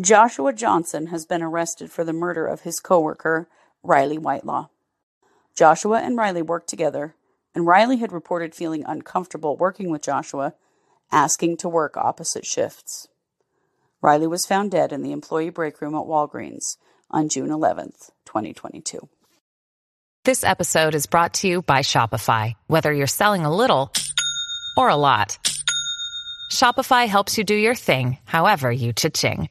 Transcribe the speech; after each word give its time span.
Joshua 0.00 0.54
Johnson 0.54 1.08
has 1.08 1.26
been 1.26 1.42
arrested 1.42 1.90
for 1.90 2.02
the 2.02 2.14
murder 2.14 2.46
of 2.46 2.62
his 2.62 2.80
coworker, 2.80 3.48
Riley 3.82 4.16
Whitelaw. 4.16 4.68
Joshua 5.54 6.00
and 6.00 6.16
Riley 6.16 6.40
worked 6.40 6.70
together, 6.70 7.14
and 7.54 7.66
Riley 7.66 7.98
had 7.98 8.10
reported 8.10 8.54
feeling 8.54 8.84
uncomfortable 8.86 9.56
working 9.56 9.90
with 9.90 10.02
Joshua, 10.02 10.54
asking 11.10 11.58
to 11.58 11.68
work 11.68 11.98
opposite 11.98 12.46
shifts. 12.46 13.08
Riley 14.00 14.26
was 14.26 14.46
found 14.46 14.70
dead 14.70 14.92
in 14.92 15.02
the 15.02 15.12
employee 15.12 15.50
break 15.50 15.82
room 15.82 15.94
at 15.94 16.06
Walgreens 16.06 16.78
on 17.10 17.28
June 17.28 17.50
11th, 17.50 18.10
2022. 18.24 19.08
This 20.24 20.42
episode 20.42 20.94
is 20.94 21.04
brought 21.04 21.34
to 21.34 21.48
you 21.48 21.60
by 21.60 21.80
Shopify. 21.80 22.54
Whether 22.66 22.94
you're 22.94 23.06
selling 23.06 23.44
a 23.44 23.54
little 23.54 23.92
or 24.74 24.88
a 24.88 24.96
lot, 24.96 25.36
Shopify 26.50 27.06
helps 27.06 27.36
you 27.36 27.44
do 27.44 27.54
your 27.54 27.74
thing, 27.74 28.16
however 28.24 28.72
you 28.72 28.94
cha-ching. 28.94 29.50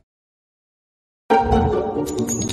Thank 1.31 2.43
you. 2.45 2.50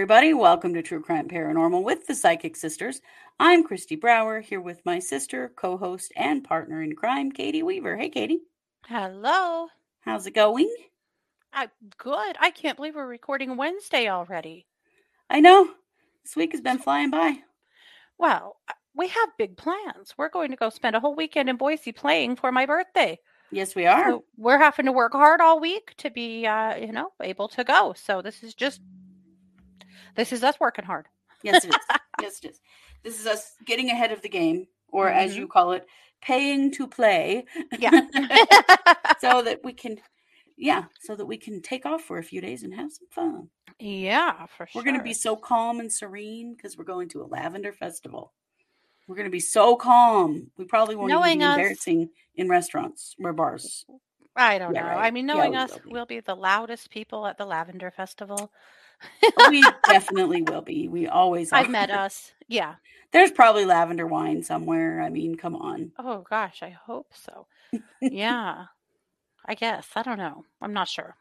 Everybody, 0.00 0.32
welcome 0.32 0.72
to 0.72 0.80
True 0.80 1.02
Crime 1.02 1.28
Paranormal 1.28 1.82
with 1.82 2.06
the 2.06 2.14
Psychic 2.14 2.56
Sisters. 2.56 3.02
I'm 3.38 3.62
Christy 3.62 3.96
Brower 3.96 4.40
here 4.40 4.62
with 4.62 4.80
my 4.86 4.98
sister, 4.98 5.52
co 5.56 5.76
host, 5.76 6.10
and 6.16 6.42
partner 6.42 6.80
in 6.80 6.96
crime, 6.96 7.30
Katie 7.30 7.62
Weaver. 7.62 7.98
Hey, 7.98 8.08
Katie. 8.08 8.40
Hello. 8.86 9.66
How's 10.00 10.26
it 10.26 10.30
going? 10.30 10.74
I 11.52 11.68
good. 11.98 12.36
I 12.40 12.50
can't 12.50 12.78
believe 12.78 12.94
we're 12.94 13.06
recording 13.06 13.58
Wednesday 13.58 14.08
already. 14.08 14.64
I 15.28 15.40
know. 15.40 15.68
This 16.24 16.34
week 16.34 16.52
has 16.52 16.62
been 16.62 16.78
flying 16.78 17.10
by. 17.10 17.40
Well, 18.16 18.56
we 18.94 19.08
have 19.08 19.28
big 19.36 19.58
plans. 19.58 20.14
We're 20.16 20.30
going 20.30 20.50
to 20.50 20.56
go 20.56 20.70
spend 20.70 20.96
a 20.96 21.00
whole 21.00 21.14
weekend 21.14 21.50
in 21.50 21.56
Boise 21.56 21.92
playing 21.92 22.36
for 22.36 22.50
my 22.50 22.64
birthday. 22.64 23.18
Yes, 23.50 23.74
we 23.74 23.84
are. 23.84 24.08
So 24.08 24.24
we're 24.38 24.56
having 24.56 24.86
to 24.86 24.92
work 24.92 25.12
hard 25.12 25.42
all 25.42 25.60
week 25.60 25.92
to 25.98 26.08
be, 26.08 26.46
uh, 26.46 26.76
you 26.76 26.92
know, 26.92 27.12
able 27.22 27.48
to 27.48 27.64
go. 27.64 27.92
So 27.94 28.22
this 28.22 28.42
is 28.42 28.54
just, 28.54 28.80
this 30.20 30.32
is 30.34 30.44
us 30.44 30.60
working 30.60 30.84
hard. 30.84 31.06
Yes, 31.42 31.64
it 31.64 31.70
is. 31.70 31.76
yes, 32.20 32.40
it 32.44 32.50
is. 32.50 32.60
This 33.02 33.18
is 33.18 33.26
us 33.26 33.52
getting 33.64 33.88
ahead 33.88 34.12
of 34.12 34.20
the 34.20 34.28
game, 34.28 34.66
or 34.88 35.08
as 35.08 35.30
Mm-hmm. 35.32 35.40
you 35.40 35.48
call 35.48 35.72
it, 35.72 35.86
paying 36.20 36.70
to 36.72 36.86
play. 36.86 37.46
Yeah. 37.78 37.90
so 39.20 39.40
that 39.40 39.60
we 39.64 39.72
can, 39.72 39.96
yeah, 40.58 40.84
so 41.00 41.16
that 41.16 41.24
we 41.24 41.38
can 41.38 41.62
take 41.62 41.86
off 41.86 42.02
for 42.02 42.18
a 42.18 42.22
few 42.22 42.42
days 42.42 42.62
and 42.62 42.74
have 42.74 42.92
some 42.92 43.08
fun. 43.10 43.48
yeah, 43.78 44.44
for 44.54 44.66
sure. 44.66 44.80
We're 44.80 44.84
going 44.84 44.98
to 44.98 45.02
be 45.02 45.14
so 45.14 45.34
calm 45.36 45.80
and 45.80 45.90
serene 45.90 46.54
because 46.54 46.76
we're 46.76 46.84
going 46.84 47.08
to 47.10 47.22
a 47.22 47.24
lavender 47.26 47.72
festival. 47.72 48.34
We're 49.08 49.16
going 49.16 49.24
to 49.28 49.30
be 49.32 49.40
so 49.40 49.76
calm. 49.76 50.50
We 50.58 50.66
probably 50.66 50.94
won't 50.96 51.10
even 51.10 51.20
Knowing 51.22 51.38
be 51.38 51.44
us- 51.44 51.56
embarrassing 51.56 52.10
in 52.36 52.48
restaurants 52.50 53.16
or 53.18 53.32
bars. 53.32 53.86
I 54.36 54.58
don't 54.58 54.74
Yeah, 54.74 54.82
know. 54.82 54.88
right. 54.88 55.06
I 55.06 55.10
mean, 55.10 55.26
Yeah, 55.26 55.34
knowing 55.34 55.50
we 55.52 55.56
us, 55.56 55.70
will 55.72 55.78
be. 55.80 55.90
we'll 55.90 56.06
be 56.06 56.20
the 56.20 56.36
loudest 56.36 56.90
people 56.90 57.26
at 57.26 57.38
the 57.38 57.46
Lavender 57.46 57.90
Festival. 57.90 58.52
Oh, 59.38 59.48
we 59.50 59.62
definitely 59.86 60.42
will 60.42 60.62
be. 60.62 60.88
We 60.88 61.06
always. 61.08 61.52
I've 61.52 61.66
are. 61.66 61.70
met 61.70 61.90
us. 62.06 62.32
Yeah. 62.48 62.74
There's 63.12 63.30
probably 63.32 63.64
lavender 63.64 64.06
wine 64.06 64.42
somewhere. 64.42 65.00
I 65.02 65.08
mean, 65.10 65.34
come 65.36 65.56
on. 65.56 65.92
Oh 65.98 66.24
gosh, 66.28 66.62
I 66.62 66.70
hope 66.70 67.08
so. 67.12 67.46
yeah. 68.00 68.66
I 69.46 69.54
guess. 69.54 69.88
I 69.96 70.02
don't 70.02 70.18
know. 70.18 70.44
I'm 70.60 70.72
not 70.72 70.88
sure. 70.88 71.16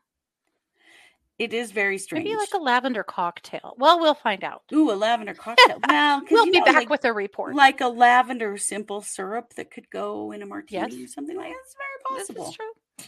It 1.40 1.54
is 1.54 1.72
very 1.72 1.98
strange. 1.98 2.26
Maybe 2.26 2.36
like 2.36 2.54
a 2.54 2.58
lavender 2.58 3.02
cocktail. 3.02 3.74
Well, 3.78 3.98
we'll 4.02 4.14
find 4.14 4.44
out. 4.44 4.64
ooh 4.74 4.92
a 4.92 4.94
lavender 4.94 5.34
cocktail. 5.34 5.80
Well, 5.88 6.22
We'll 6.30 6.46
be 6.46 6.60
know, 6.60 6.66
back 6.66 6.76
like, 6.76 6.90
with 6.90 7.06
a 7.06 7.14
report. 7.14 7.56
like 7.56 7.80
a 7.80 7.88
lavender 7.88 8.58
simple 8.58 9.02
syrup 9.02 9.54
that 9.56 9.72
could 9.72 9.90
go 9.90 10.34
in 10.34 10.42
a 10.42 10.46
martini 10.46 10.98
Yes. 10.98 11.06
or 11.06 11.08
something 11.08 11.38
like 11.38 11.48
that. 11.48 11.56
It's 11.64 11.76
very 11.76 12.20
this 12.20 12.28
possible. 12.28 12.50
is 12.50 12.56
true. 12.56 13.06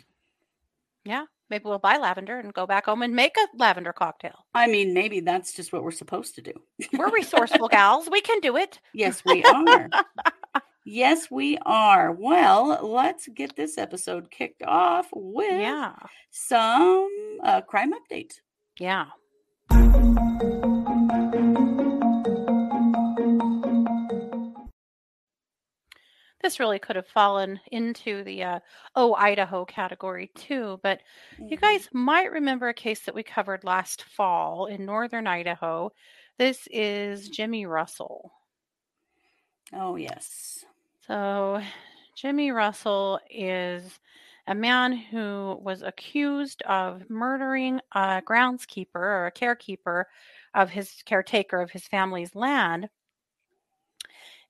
Yeah. 1.04 1.26
Maybe 1.52 1.66
we'll 1.66 1.80
buy 1.80 1.98
lavender 1.98 2.40
and 2.40 2.54
go 2.54 2.66
back 2.66 2.86
home 2.86 3.02
and 3.02 3.14
make 3.14 3.36
a 3.38 3.46
lavender 3.58 3.92
cocktail. 3.92 4.46
I 4.56 4.68
mean, 4.68 4.94
maybe 4.94 5.20
that's 5.20 5.52
just 5.52 5.74
what 5.74 5.84
we're 5.84 5.92
supposed 5.92 6.34
to 6.36 6.42
do. 6.42 6.54
We're 6.94 7.10
resourceful 7.22 7.68
gals. 7.68 8.08
We 8.10 8.22
can 8.22 8.40
do 8.40 8.56
it. 8.56 8.80
Yes, 8.94 9.22
we 9.26 9.44
are. 9.44 9.90
yes, 10.86 11.30
we 11.30 11.58
are. 11.66 12.14
Well, 12.14 12.80
let's 12.82 13.28
get 13.28 13.58
this 13.58 13.78
episode 13.78 14.32
kicked 14.32 14.64
off 14.64 15.08
with 15.14 15.52
Yeah. 15.52 15.94
some 16.30 17.10
uh, 17.44 17.60
crime 17.62 17.92
update. 17.94 18.36
Yeah. 18.80 19.08
This 26.42 26.60
really 26.60 26.80
could 26.80 26.96
have 26.98 27.08
fallen 27.08 27.60
into 27.72 28.24
the 28.24 28.44
uh, 28.44 28.60
oh 28.96 29.16
Idaho 29.16 29.66
category 29.66 30.28
too, 30.36 30.80
but 30.84 31.02
you 31.48 31.58
Mm-hmm. 31.58 31.58
guys 31.58 31.88
might 31.94 32.32
remember 32.32 32.68
a 32.70 32.74
case 32.74 33.02
that 33.06 33.16
we 33.16 33.24
covered 33.24 33.64
last 33.64 34.04
fall 34.04 34.66
in 34.66 34.86
northern 34.86 35.28
Idaho. 35.28 35.92
This 36.38 36.68
is 36.72 37.30
Jimmy 37.30 37.66
Russell. 37.66 38.34
Oh, 39.74 39.96
yes. 39.98 40.66
So, 41.08 41.62
Jimmy 42.16 42.52
Russell 42.52 43.20
is 43.30 44.00
a 44.48 44.56
man 44.56 44.94
who 44.94 45.58
was 45.62 45.82
accused 45.82 46.62
of 46.64 47.10
murdering 47.10 47.82
a 47.94 48.22
groundskeeper 48.26 48.96
or 48.96 49.28
a 49.28 49.32
carekeeper 49.32 50.08
of 50.54 50.70
his 50.70 51.02
caretaker 51.06 51.62
of 51.62 51.72
his 51.72 51.88
family's 51.88 52.36
land 52.36 52.90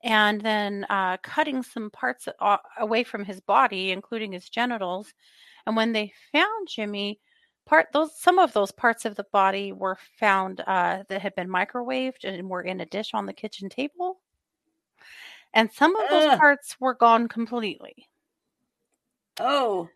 and 0.04 0.42
then 0.42 0.86
uh, 0.90 1.18
cutting 1.18 1.64
some 1.64 1.90
parts 1.92 2.28
a- 2.28 2.60
away 2.80 3.04
from 3.04 3.24
his 3.26 3.40
body, 3.42 3.92
including 3.92 4.32
his 4.34 4.50
genitals. 4.50 5.14
And 5.68 5.76
when 5.76 5.92
they 5.94 6.14
found 6.32 6.68
Jimmy, 6.68 7.20
part 7.66 7.88
those 7.94 8.20
some 8.20 8.40
of 8.40 8.54
those 8.54 8.72
parts 8.72 9.06
of 9.06 9.16
the 9.16 9.26
body 9.32 9.72
were 9.74 9.98
found 10.20 10.62
uh, 10.68 11.04
that 11.10 11.22
had 11.22 11.36
been 11.36 11.50
microwaved 11.50 12.24
and 12.26 12.50
were 12.50 12.64
in 12.64 12.82
a 12.82 12.86
dish 12.86 13.14
on 13.14 13.26
the 13.26 13.34
kitchen 13.34 13.70
table. 13.70 14.22
And 15.54 15.72
some 15.72 15.96
of 15.96 16.10
those 16.10 16.28
Ugh. 16.28 16.38
parts 16.38 16.78
were 16.82 16.94
gone 16.94 17.30
completely, 17.30 18.10
Oh, 19.40 19.90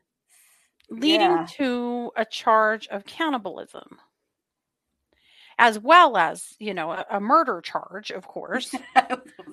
leading 0.90 1.38
Yeah. 1.38 1.46
to 1.46 2.12
a 2.16 2.26
charge 2.26 2.88
of 2.88 3.06
cannibalism, 3.06 4.00
as 5.58 5.80
well 5.80 6.18
as, 6.18 6.56
you 6.60 6.74
know, 6.74 6.92
a, 6.92 7.06
a 7.12 7.20
murder 7.20 7.62
charge, 7.62 8.12
of 8.12 8.28
course. 8.28 8.82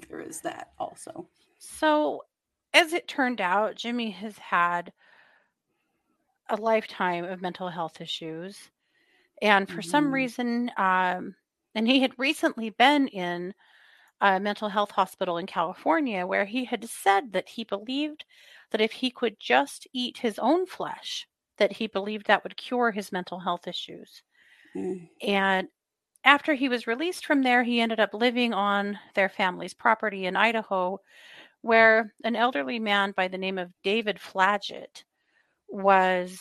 there 0.08 0.20
is 0.20 0.40
that 0.42 0.72
also. 0.78 1.28
So, 1.58 2.24
as 2.74 2.92
it 2.92 3.08
turned 3.08 3.40
out, 3.40 3.76
Jimmy 3.76 4.10
has 4.10 4.36
had 4.38 4.92
a 6.48 6.56
lifetime 6.56 7.24
of 7.24 7.40
mental 7.42 7.68
health 7.68 8.00
issues. 8.00 8.70
And 9.42 9.70
for 9.70 9.82
some 9.82 10.06
Mhm. 10.06 10.14
reason, 10.14 10.72
um, 10.76 11.36
and 11.74 11.86
he 11.88 12.00
had 12.02 12.18
recently 12.18 12.70
been 12.70 13.08
in 13.08 13.54
a 14.20 14.40
mental 14.40 14.68
health 14.70 14.92
hospital 14.92 15.38
in 15.38 15.46
California 15.46 16.26
where 16.26 16.46
he 16.46 16.64
had 16.66 16.88
said 16.88 17.32
that 17.32 17.50
he 17.50 17.64
believed 17.64 18.24
that 18.70 18.80
if 18.82 18.92
he 18.92 19.10
could 19.10 19.40
just 19.40 19.86
eat 19.92 20.18
his 20.18 20.38
own 20.38 20.66
flesh, 20.66 21.28
that 21.58 21.72
he 21.74 21.86
believed 21.88 22.26
that 22.26 22.44
would 22.44 22.56
cure 22.56 22.92
his 22.92 23.12
mental 23.12 23.40
health 23.40 23.68
issues. 23.68 24.22
Mm. 24.74 25.08
And 25.22 25.68
after 26.24 26.54
he 26.54 26.68
was 26.68 26.86
released 26.86 27.26
from 27.26 27.42
there, 27.42 27.62
he 27.64 27.80
ended 27.80 28.00
up 28.00 28.14
living 28.14 28.52
on 28.54 28.98
their 29.14 29.28
family's 29.28 29.74
property 29.74 30.26
in 30.26 30.36
Idaho, 30.36 31.00
where 31.62 32.14
an 32.24 32.36
elderly 32.36 32.78
man 32.80 33.12
by 33.12 33.28
the 33.28 33.38
name 33.38 33.58
of 33.58 33.72
David 33.82 34.20
Flaget 34.20 35.04
was 35.68 36.40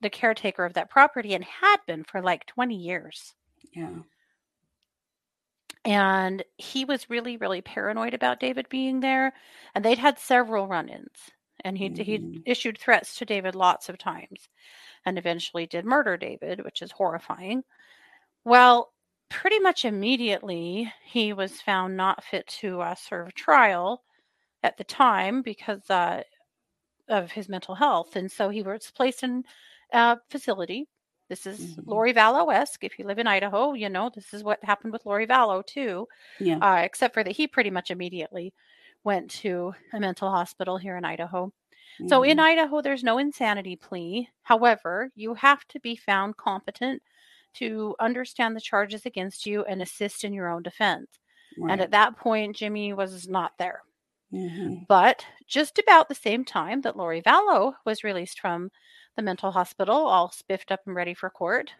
the 0.00 0.08
caretaker 0.08 0.64
of 0.64 0.74
that 0.74 0.88
property 0.88 1.34
and 1.34 1.42
had 1.42 1.78
been 1.84 2.04
for 2.04 2.22
like 2.22 2.46
20 2.46 2.76
years. 2.76 3.34
Yeah. 3.72 4.04
And 5.84 6.44
he 6.56 6.84
was 6.84 7.08
really, 7.10 7.36
really 7.36 7.60
paranoid 7.62 8.14
about 8.14 8.40
David 8.40 8.68
being 8.68 9.00
there. 9.00 9.32
And 9.74 9.84
they'd 9.84 9.98
had 9.98 10.18
several 10.18 10.66
run 10.68 10.88
ins. 10.88 11.30
And 11.64 11.78
he'd, 11.78 11.96
Mhm. 11.96 11.98
he'd 11.98 12.26
issued 12.44 12.78
threats 12.78 13.16
to 13.16 13.24
David 13.24 13.54
lots 13.54 13.88
of 13.88 13.98
times 13.98 14.48
and 15.06 15.18
eventually 15.18 15.66
did 15.66 15.84
murder 15.86 16.16
David, 16.16 16.64
which 16.64 16.82
is 16.82 16.92
horrifying. 16.92 17.64
Well, 18.44 18.92
pretty 19.28 19.58
much 19.58 19.84
immediately, 19.84 20.92
he 21.02 21.32
was 21.32 21.60
found 21.60 21.96
not 21.96 22.24
fit 22.24 22.46
to 22.60 22.80
uh, 22.80 22.94
serve 22.94 23.34
trial 23.34 24.04
at 24.62 24.76
the 24.78 24.84
time 24.84 25.42
because 25.42 25.90
uh, 25.90 26.24
of 27.08 27.32
his 27.32 27.48
mental 27.48 27.74
health. 27.76 28.16
And 28.16 28.30
so 28.32 28.50
he 28.50 28.62
was 28.62 28.90
placed 28.92 29.22
in 29.24 29.44
a 29.92 30.18
facility. 30.30 30.88
This 31.28 31.46
is 31.46 31.76
Mhm. 31.76 31.84
Lori 31.86 32.14
Vallow 32.14 32.52
esque. 32.54 32.84
If 32.84 32.98
you 32.98 33.06
live 33.06 33.18
in 33.20 33.26
Idaho, 33.28 33.74
you 33.74 33.88
know 33.90 34.10
this 34.14 34.34
is 34.34 34.44
what 34.44 34.64
happened 34.64 34.92
with 34.92 35.06
Lori 35.06 35.26
Vallow 35.26 35.66
too, 35.66 36.08
Yeah. 36.38 36.62
uh, 36.62 36.82
except 36.84 37.14
for 37.14 37.24
that 37.24 37.36
he 37.36 37.46
pretty 37.48 37.70
much 37.70 37.90
immediately 37.90 38.54
went 39.04 39.30
to 39.30 39.74
a 39.92 40.00
mental 40.00 40.30
hospital 40.30 40.78
here 40.78 40.96
in 40.96 41.04
Idaho. 41.04 41.52
So 42.06 42.22
in 42.24 42.38
Mhm. 42.38 42.40
Idaho, 42.40 42.82
there's 42.82 43.04
no 43.04 43.18
insanity 43.18 43.76
plea. 43.76 44.30
However, 44.42 45.10
you 45.14 45.34
have 45.34 45.66
to 45.68 45.80
be 45.80 45.96
found 45.96 46.36
competent 46.38 47.02
to 47.54 47.94
understand 48.00 48.56
the 48.56 48.60
charges 48.60 49.06
against 49.06 49.46
you 49.46 49.64
and 49.64 49.82
assist 49.82 50.24
in 50.24 50.32
your 50.32 50.48
own 50.50 50.62
defense. 50.62 51.18
And 51.66 51.80
at 51.80 51.90
that 51.92 52.16
point, 52.16 52.56
Jimmy 52.56 52.92
was 52.92 53.28
not 53.28 53.52
there. 53.58 53.82
Mhm. 54.32 54.86
But 54.88 55.26
just 55.46 55.78
about 55.78 56.08
the 56.08 56.14
same 56.14 56.42
time 56.44 56.80
that 56.80 56.96
Lori 56.96 57.20
Vallow 57.20 57.74
was 57.84 58.02
released 58.02 58.40
from 58.40 58.70
the 59.14 59.20
mental 59.22 59.52
hospital, 59.52 60.06
all 60.06 60.30
spiffed 60.30 60.72
up 60.72 60.86
and 60.86 60.94
ready 60.96 61.12
for 61.12 61.28
court, 61.28 61.74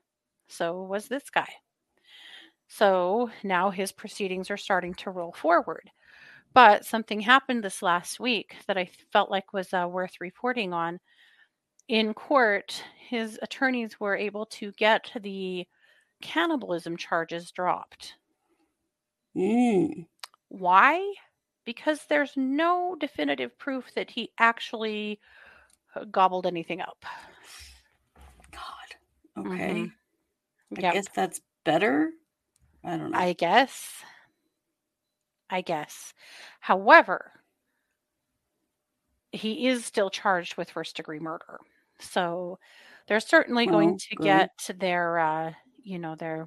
so 0.48 0.82
was 0.82 1.08
this 1.08 1.30
guy. 1.30 1.48
So 2.68 3.30
now 3.42 3.70
his 3.70 3.92
proceedings 3.92 4.50
are 4.50 4.56
starting 4.56 4.94
to 4.94 5.10
roll 5.10 5.32
forward. 5.32 5.90
But 6.54 6.84
something 6.86 7.20
happened 7.20 7.64
this 7.64 7.82
last 7.82 8.20
week 8.20 8.56
that 8.66 8.78
I 8.78 8.86
felt 9.12 9.30
like 9.30 9.52
was 9.52 9.72
uh, 9.74 9.88
worth 9.90 10.20
reporting 10.20 10.72
on. 10.74 11.00
In 11.88 12.14
court, 12.14 12.82
his 12.98 13.38
attorneys 13.42 14.00
were 14.00 14.16
able 14.16 14.46
to 14.46 14.72
get 14.72 15.12
the 15.20 15.66
cannibalism 16.22 16.96
charges 16.96 17.50
dropped. 17.52 18.14
Mm. 19.36 20.06
Why? 20.48 21.14
Because 21.64 22.06
there's 22.06 22.36
no 22.36 22.96
definitive 22.98 23.58
proof 23.58 23.92
that 23.94 24.10
he 24.10 24.32
actually 24.38 25.20
uh, 25.94 26.04
gobbled 26.04 26.46
anything 26.46 26.80
up. 26.80 27.04
God. 28.50 28.96
Okay. 29.38 29.86
Mhm. 29.86 29.92
I 30.76 30.80
Yep. 30.80 30.94
guess 30.94 31.08
that's 31.14 31.40
better. 31.64 32.10
I 32.84 32.96
don't 32.96 33.12
know. 33.12 33.18
I 33.18 33.32
guess. 33.34 34.02
I 35.50 35.60
guess. 35.62 36.12
However, 36.60 37.44
he 39.32 39.66
is 39.68 39.84
still 39.84 40.10
charged 40.10 40.56
with 40.56 40.70
first 40.70 40.96
degree 40.96 41.18
murder. 41.18 41.60
So 42.00 42.58
they're 43.06 43.20
certainly 43.20 43.66
going 43.66 43.98
to 43.98 44.16
good. 44.16 44.24
get 44.24 44.58
to 44.66 44.72
their 44.72 45.18
uh, 45.18 45.52
you 45.82 45.98
know, 45.98 46.14
their 46.14 46.46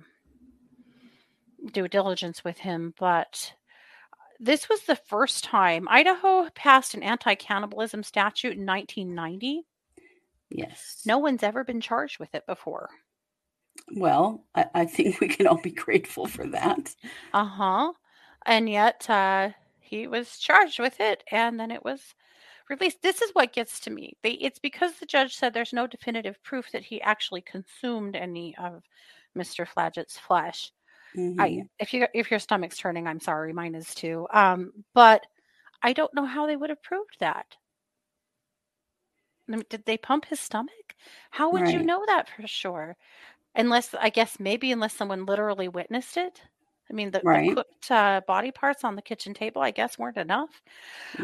due 1.72 1.88
diligence 1.88 2.44
with 2.44 2.58
him, 2.58 2.94
but 3.00 3.54
this 4.40 4.70
was 4.70 4.82
the 4.84 4.96
first 4.96 5.44
time 5.44 5.88
Idaho 5.90 6.50
passed 6.52 6.94
an 6.94 7.04
anti-cannibalism 7.04 8.04
statute 8.04 8.58
in 8.58 8.66
1990. 8.66 9.64
yes. 10.50 11.02
No 11.06 11.18
one's 11.18 11.44
ever 11.44 11.64
been 11.64 11.82
charged 11.82 12.20
with 12.20 12.34
it 12.36 12.46
before. 12.46 12.90
Well, 13.96 14.46
I, 14.56 14.66
I 14.74 14.86
think 14.86 15.20
we 15.20 15.28
can 15.28 15.48
all 15.48 15.62
be 15.62 15.72
grateful 15.72 16.26
for 16.28 16.46
that. 16.48 16.94
Uh 17.34 17.46
huh. 17.46 17.94
And 18.46 18.70
yet 18.70 19.10
uh, 19.10 19.50
he 19.80 20.08
was 20.08 20.38
charged 20.38 20.80
with 20.80 21.00
it, 21.00 21.24
and 21.32 21.60
then 21.60 21.72
it 21.72 21.84
was 21.84 22.02
released. 22.70 23.02
This 23.02 23.22
is 23.22 23.32
what 23.32 23.54
gets 23.54 23.80
to 23.82 23.90
me. 23.92 24.18
They, 24.24 24.32
it's 24.34 24.60
because 24.60 24.96
the 25.00 25.06
judge 25.06 25.36
said 25.36 25.54
there's 25.54 25.74
no 25.74 25.88
definitive 25.88 26.42
proof 26.44 26.72
that 26.72 26.84
he 26.86 27.02
actually 27.02 27.42
consumed 27.42 28.16
any 28.16 28.56
of 28.58 28.84
Mr. 29.36 29.66
Flaget's 29.66 30.18
flesh. 30.20 30.72
I, 31.40 31.62
Mhm. 31.62 31.70
if 31.80 31.94
you 31.94 32.08
if 32.14 32.32
your 32.32 32.40
stomach's 32.42 32.78
turning, 32.78 33.08
I'm 33.08 33.20
sorry, 33.22 33.54
mine 33.54 33.76
is 33.76 33.96
too. 33.96 34.28
Um, 34.34 34.86
but 34.94 35.26
I 35.84 35.94
don't 35.94 36.14
know 36.16 36.26
how 36.26 36.48
they 36.48 36.58
would 36.58 36.72
have 36.72 36.84
proved 36.84 37.18
that. 37.22 37.58
I 39.50 39.52
mean, 39.52 39.66
Did 39.70 39.84
they 39.84 39.98
pump 39.98 40.24
his 40.26 40.40
stomach? 40.40 40.96
How 41.32 41.50
would 41.52 41.74
you 41.74 41.84
know 41.84 42.06
that 42.06 42.30
for 42.30 42.48
sure? 42.48 42.96
Unless 43.56 43.94
I 43.96 44.10
guess 44.10 44.40
maybe 44.40 44.72
unless 44.72 44.94
someone 44.96 45.26
literally 45.26 45.68
witnessed 45.70 46.18
it. 46.18 46.44
I 46.90 46.94
mean, 46.94 47.12
the, 47.12 47.24
Right. 47.24 47.50
the 47.50 47.64
cooked 47.64 47.92
uh, 47.92 48.22
body 48.28 48.52
parts 48.52 48.84
on 48.84 48.96
the 48.96 49.02
kitchen 49.02 49.34
table, 49.34 49.62
I 49.62 49.72
guess, 49.72 49.98
weren't 49.98 50.18
enough. 50.18 50.62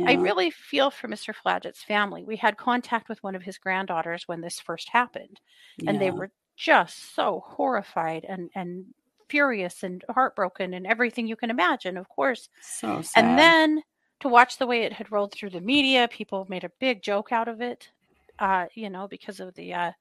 I 0.05 0.13
really 0.13 0.51
feel 0.51 0.91
for 0.91 1.07
Mr. 1.07 1.33
Flaget's 1.33 1.83
family. 1.83 2.23
We 2.25 2.37
had 2.37 2.57
contact 2.57 3.09
with 3.09 3.23
one 3.23 3.35
of 3.35 3.43
his 3.43 3.57
granddaughters 3.57 4.27
when 4.27 4.41
this 4.41 4.59
first 4.59 4.89
happened, 4.89 5.39
and 5.87 5.99
they 5.99 6.11
were 6.11 6.31
just 6.55 7.15
so 7.15 7.41
horrified 7.45 8.25
and 8.25 8.49
and 8.55 8.93
furious 9.29 9.83
and 9.83 10.03
heartbroken 10.09 10.73
and 10.73 10.85
everything 10.85 11.27
you 11.27 11.35
can 11.35 11.49
imagine, 11.49 11.97
of 11.97 12.07
course. 12.09 12.49
so 12.61 13.01
sad. 13.01 13.25
And 13.25 13.37
then 13.39 13.83
to 14.19 14.29
watch 14.29 14.57
the 14.57 14.67
way 14.67 14.83
it 14.83 14.93
had 14.93 15.11
rolled 15.11 15.33
through 15.33 15.49
the 15.51 15.61
media, 15.61 16.07
people 16.07 16.45
made 16.49 16.63
a 16.63 16.71
big 16.79 17.01
joke 17.01 17.31
out 17.31 17.47
of 17.47 17.61
it, 17.61 17.91
uh, 18.39 18.67
you 18.75 18.89
know, 18.89 19.07
because 19.07 19.39
of 19.39 19.53
the 19.55 19.73
uh, 19.73 19.91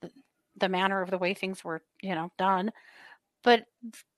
the, 0.00 0.10
the 0.56 0.68
manner 0.68 1.02
of 1.02 1.10
the 1.10 1.18
way 1.18 1.34
things 1.34 1.64
were, 1.64 1.82
you 2.02 2.14
know, 2.14 2.30
done. 2.38 2.72
But 3.44 3.64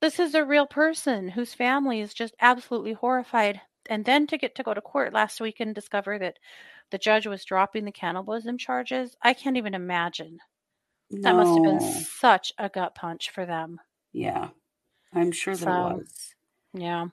this 0.01 0.19
is 0.19 0.35
a 0.35 0.45
real 0.45 0.67
person 0.67 1.29
whose 1.29 1.53
family 1.53 1.99
is 1.99 2.13
just 2.13 2.35
absolutely 2.39 2.93
horrified. 2.93 3.61
And 3.89 4.05
then 4.05 4.27
to 4.27 4.37
get 4.37 4.55
to 4.55 4.63
go 4.63 4.73
to 4.73 4.81
court 4.81 5.13
last 5.13 5.39
week 5.41 5.59
and 5.59 5.73
discover 5.73 6.17
that 6.19 6.37
the 6.91 6.97
judge 6.97 7.25
was 7.27 7.43
dropping 7.45 7.85
the 7.85 7.91
cannibalism 7.91 8.57
charges, 8.57 9.15
I 9.21 9.33
can't 9.33 9.57
even 9.57 9.73
imagine. 9.73 10.39
That 11.11 11.35
must 11.35 11.53
have 11.53 11.63
been 11.63 11.79
such 12.03 12.53
a 12.57 12.69
gut 12.69 12.95
punch 12.95 13.29
for 13.29 13.45
them. 13.45 13.79
Yeah. 14.13 14.49
I'm 15.13 15.31
sure 15.31 15.55
there 15.55 15.65
So- 15.73 15.97
was. 15.97 16.35
Yeah. 16.73 17.07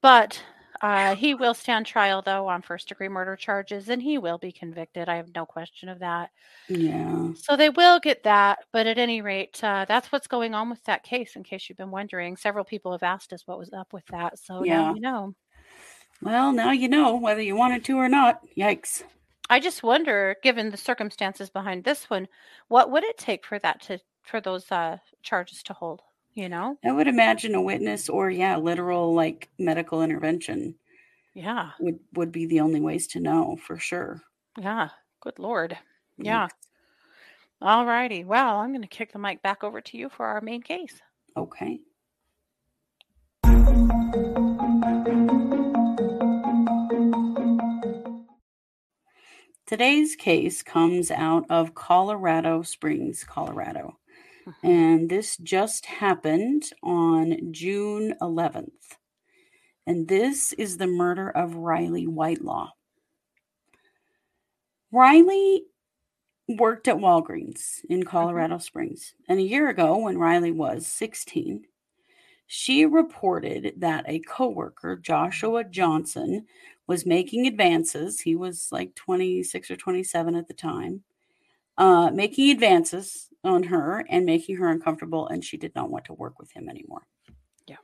But 0.00 0.42
uh, 0.80 1.14
he 1.14 1.34
will 1.34 1.54
stand 1.54 1.86
trial, 1.86 2.22
though, 2.22 2.48
on 2.48 2.62
first 2.62 2.88
degree 2.88 3.08
murder 3.08 3.36
charges, 3.36 3.88
and 3.88 4.02
he 4.02 4.18
will 4.18 4.38
be 4.38 4.52
convicted. 4.52 5.08
I 5.08 5.16
have 5.16 5.34
no 5.34 5.44
question 5.46 5.88
of 5.88 5.98
that. 6.00 6.30
Yeah. 6.68 7.32
So 7.34 7.56
they 7.56 7.70
will 7.70 8.00
get 8.00 8.22
that. 8.24 8.60
But 8.72 8.86
at 8.86 8.98
any 8.98 9.20
rate, 9.20 9.62
uh, 9.62 9.84
that's 9.88 10.12
what's 10.12 10.26
going 10.26 10.54
on 10.54 10.70
with 10.70 10.82
that 10.84 11.02
case, 11.02 11.36
in 11.36 11.42
case 11.42 11.68
you've 11.68 11.78
been 11.78 11.90
wondering. 11.90 12.36
Several 12.36 12.64
people 12.64 12.92
have 12.92 13.02
asked 13.02 13.32
us 13.32 13.46
what 13.46 13.58
was 13.58 13.72
up 13.72 13.92
with 13.92 14.06
that. 14.06 14.38
So 14.38 14.62
Yeah. 14.62 14.82
now 14.82 14.94
you 14.94 15.00
know. 15.00 15.34
Well, 16.20 16.52
now 16.52 16.72
you 16.72 16.88
know 16.88 17.16
whether 17.16 17.40
you 17.42 17.56
wanted 17.56 17.84
to 17.86 17.96
or 17.96 18.08
not. 18.08 18.40
Yikes. 18.56 19.02
I 19.50 19.60
just 19.60 19.82
wonder, 19.82 20.36
given 20.42 20.70
the 20.70 20.76
circumstances 20.76 21.48
behind 21.48 21.84
this 21.84 22.10
one, 22.10 22.28
what 22.68 22.90
would 22.90 23.04
it 23.04 23.16
take 23.16 23.46
for 23.46 23.58
that 23.60 23.80
to, 23.82 23.98
for 24.22 24.40
those 24.40 24.70
uh, 24.70 24.98
charges 25.22 25.62
to 25.64 25.72
hold? 25.72 26.02
You 26.38 26.48
know? 26.48 26.78
I 26.84 26.92
would 26.92 27.08
imagine 27.08 27.56
a 27.56 27.60
witness 27.60 28.08
or 28.08 28.30
yeah, 28.30 28.58
literal 28.58 29.12
like 29.12 29.48
medical 29.58 30.02
intervention 30.04 30.76
Yeah. 31.34 31.70
would 31.80 31.98
would 32.12 32.30
be 32.30 32.46
the 32.46 32.60
only 32.60 32.80
ways 32.80 33.08
to 33.08 33.20
know 33.20 33.56
for 33.56 33.76
sure. 33.76 34.22
Yeah. 34.56 34.90
Good 35.20 35.40
Lord. 35.40 35.76
Yeah. 36.16 36.46
All 37.60 37.84
righty. 37.84 38.22
Well, 38.22 38.58
I'm 38.58 38.70
going 38.70 38.82
to 38.82 38.86
kick 38.86 39.12
the 39.12 39.18
mic 39.18 39.42
back 39.42 39.64
over 39.64 39.80
to 39.80 39.96
you 39.98 40.08
for 40.10 40.26
our 40.26 40.40
main 40.40 40.62
case. 40.62 41.00
Okay. 41.36 41.80
Today's 49.66 50.16
case 50.16 50.62
comes 50.62 51.10
out 51.10 51.44
of 51.50 51.74
Colorado 51.74 52.62
Springs, 52.62 53.24
Colorado. 53.24 53.98
And 54.62 55.10
this 55.10 55.36
just 55.36 55.86
happened 55.86 56.64
on 56.82 57.52
June 57.52 58.14
11th. 58.20 58.70
And 59.86 60.06
this 60.08 60.52
is 60.52 60.76
the 60.76 60.86
murder 60.86 61.30
of 61.30 61.56
Riley 61.56 62.06
Whitelaw. 62.06 62.70
Riley 64.92 65.64
worked 66.48 66.88
at 66.88 66.96
Walgreens 66.96 67.84
in 67.88 68.00
mm-hmm. 68.00 68.08
Colorado 68.08 68.58
Springs. 68.58 69.14
And 69.28 69.38
a 69.38 69.42
year 69.42 69.68
ago, 69.68 69.98
when 69.98 70.18
Riley 70.18 70.52
was 70.52 70.86
16, 70.86 71.64
she 72.46 72.86
reported 72.86 73.74
that 73.76 74.04
a 74.08 74.20
coworker, 74.20 74.96
Joshua 74.96 75.64
Johnson, 75.64 76.46
was 76.86 77.04
making 77.04 77.46
advances. 77.46 78.20
He 78.20 78.34
was 78.34 78.68
like 78.72 78.94
26 78.94 79.70
or 79.70 79.76
27 79.76 80.34
at 80.34 80.48
the 80.48 80.54
time 80.54 81.02
uh, 81.78 82.10
making 82.12 82.50
advances 82.50 83.28
on 83.44 83.62
her 83.62 84.04
and 84.10 84.26
making 84.26 84.56
her 84.56 84.68
uncomfortable, 84.68 85.28
and 85.28 85.42
she 85.44 85.56
did 85.56 85.74
not 85.74 85.90
want 85.90 86.04
to 86.04 86.12
work 86.12 86.38
with 86.38 86.50
him 86.52 86.68
anymore. 86.68 87.06
Yeah. 87.66 87.76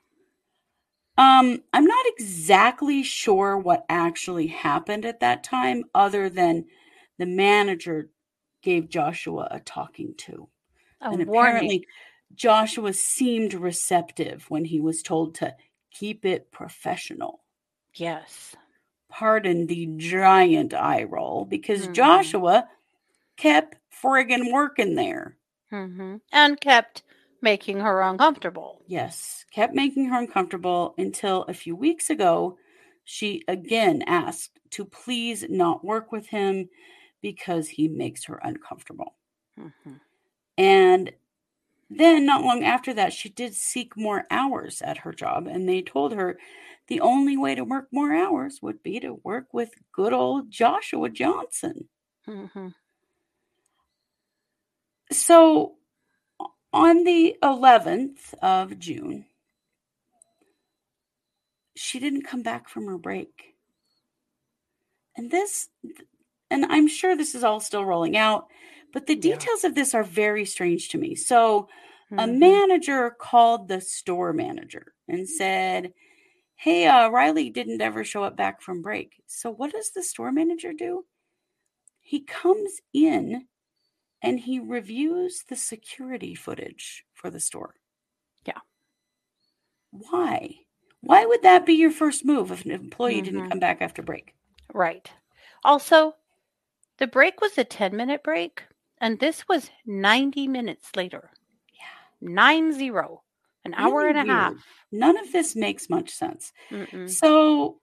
Um, 1.17 1.63
I'm 1.73 1.87
not 1.87 2.05
exactly 2.09 3.03
sure 3.05 3.57
what 3.57 3.87
actually 3.89 4.49
happened 4.49 5.05
at 5.07 5.21
that 5.21 5.45
time, 5.45 5.85
other 5.95 6.29
than 6.29 6.67
the 7.19 7.27
manager 7.27 8.11
gave 8.63 8.89
Joshua 8.89 9.47
a 9.51 9.61
talking 9.61 10.15
to. 10.19 10.49
And 11.01 11.27
warning. 11.27 11.29
apparently, 11.29 11.87
Joshua 12.35 12.93
seemed 12.93 13.55
receptive 13.55 14.45
when 14.49 14.65
he 14.65 14.81
was 14.81 15.03
told 15.03 15.37
to 15.37 15.55
keep 15.93 16.25
it 16.25 16.51
professional. 16.51 17.45
Yes. 17.95 18.57
Pardon 19.09 19.67
the 19.69 19.87
giant 19.99 20.75
eye 20.75 21.05
roll 21.05 21.45
because 21.45 21.87
Mhm. 21.87 21.93
Joshua 21.95 22.69
kept 23.37 23.77
friggin' 24.03 24.53
working 24.53 24.95
there. 24.95 25.37
hmm 25.71 26.17
And 26.33 26.61
kept 26.61 27.03
making 27.41 27.81
her 27.81 28.01
uncomfortable. 28.01 28.83
Yes, 28.87 29.45
kept 29.51 29.75
making 29.75 30.07
her 30.07 30.19
uncomfortable 30.19 30.95
until 30.99 31.43
a 31.45 31.55
few 31.55 31.77
weeks 31.77 32.11
ago, 32.11 32.59
she 33.05 33.43
again 33.49 34.03
asked 34.07 34.59
to 34.71 34.85
please 34.85 35.45
not 35.49 35.85
work 35.85 36.13
with 36.13 36.27
him 36.29 36.69
because 37.23 37.69
he 37.69 37.89
makes 37.89 38.25
her 38.25 38.41
uncomfortable. 38.43 39.17
hmm 39.57 39.95
And 40.57 41.13
then, 41.91 42.27
not 42.27 42.43
long 42.43 42.65
after 42.65 42.95
that, 42.95 43.13
she 43.13 43.29
did 43.29 43.55
seek 43.55 43.97
more 43.97 44.27
hours 44.31 44.83
at 44.83 44.99
her 44.99 45.13
job, 45.13 45.47
and 45.47 45.69
they 45.69 45.83
told 45.83 46.13
her 46.13 46.39
the 46.89 47.01
only 47.01 47.37
way 47.37 47.55
to 47.55 47.65
work 47.65 47.89
more 47.93 48.13
hours 48.15 48.61
would 48.63 48.83
be 48.83 49.01
to 49.01 49.21
work 49.23 49.53
with 49.53 49.71
good 49.93 50.13
old 50.13 50.51
Joshua 50.51 51.09
Johnson. 51.11 51.89
hmm 52.27 52.69
So, 55.15 55.77
on 56.73 57.05
the 57.05 57.37
11th 57.43 58.35
of 58.43 58.79
June, 58.79 59.27
she 61.77 62.01
didn't 62.01 62.23
come 62.27 62.43
back 62.43 62.69
from 62.69 62.87
her 62.87 62.99
break. 62.99 63.55
And 65.17 65.31
this, 65.31 65.69
and 66.51 66.65
I'm 66.67 66.89
sure 66.89 67.17
this 67.17 67.35
is 67.35 67.45
all 67.45 67.61
still 67.61 67.85
rolling 67.85 68.17
out, 68.17 68.49
but 68.93 69.07
the 69.07 69.15
Yeah. 69.15 69.37
details 69.37 69.65
of 69.65 69.75
this 69.75 69.95
are 69.95 70.03
very 70.03 70.45
strange 70.45 70.89
to 70.91 70.99
me. 70.99 71.15
So, 71.15 71.69
a 72.19 72.27
Mhm. 72.27 72.39
manager 72.39 73.11
called 73.11 73.69
the 73.69 73.81
store 73.81 74.33
manager 74.33 74.95
and 75.09 75.29
said, 75.29 75.95
Hey, 76.57 76.87
uh, 76.87 77.09
Riley 77.09 77.51
didn't 77.51 77.81
ever 77.81 78.05
show 78.05 78.25
up 78.25 78.37
back 78.37 78.61
from 78.63 78.83
break. 78.83 79.23
So, 79.27 79.51
what 79.51 79.73
does 79.73 79.91
the 79.93 80.03
store 80.03 80.33
manager 80.33 80.73
do? 80.73 81.07
He 82.01 82.21
comes 82.21 82.81
in 82.93 83.47
and 84.25 84.41
he 84.41 84.59
reviews 84.59 85.45
the 85.49 85.57
security 85.57 86.35
footage 86.35 87.05
for 87.13 87.31
the 87.31 87.41
store. 87.41 87.75
Yeah. 88.47 88.59
Why? 89.91 90.57
Why 91.01 91.27
would 91.27 91.43
that 91.43 91.67
be 91.67 91.75
your 91.75 91.91
first 91.91 92.25
move 92.25 92.51
if 92.51 92.65
an 92.65 92.71
employee 92.71 93.21
didn't 93.21 93.43
Mhm. 93.45 93.51
come 93.51 93.59
back 93.61 93.83
after 93.83 94.03
break? 94.03 94.35
Right. 94.73 95.13
Also, 95.63 96.17
the 96.97 97.07
break 97.07 97.41
was 97.41 97.59
a 97.59 97.65
10 97.65 97.95
minute 97.97 98.23
break, 98.23 98.65
and 98.99 99.19
this 99.19 99.47
was 99.49 99.71
90 99.85 100.49
minutes 100.49 100.97
later. 100.97 101.31
Yeah. 101.75 101.85
Nine 102.21 102.73
zero. 102.73 103.23
An 103.67 103.75
hour 103.75 103.99
Really 104.05 104.19
and 104.21 104.31
a 104.31 104.33
half. 104.33 104.55
None 104.93 105.17
of 105.17 105.33
this 105.33 105.57
makes 105.57 105.89
much 105.89 106.11
sense. 106.11 106.53
Mm-mm. 106.71 107.09
So, 107.09 107.81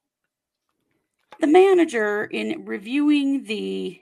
the 1.40 1.48
manager, 1.48 2.26
in 2.26 2.66
reviewing 2.66 3.44
the 3.44 4.00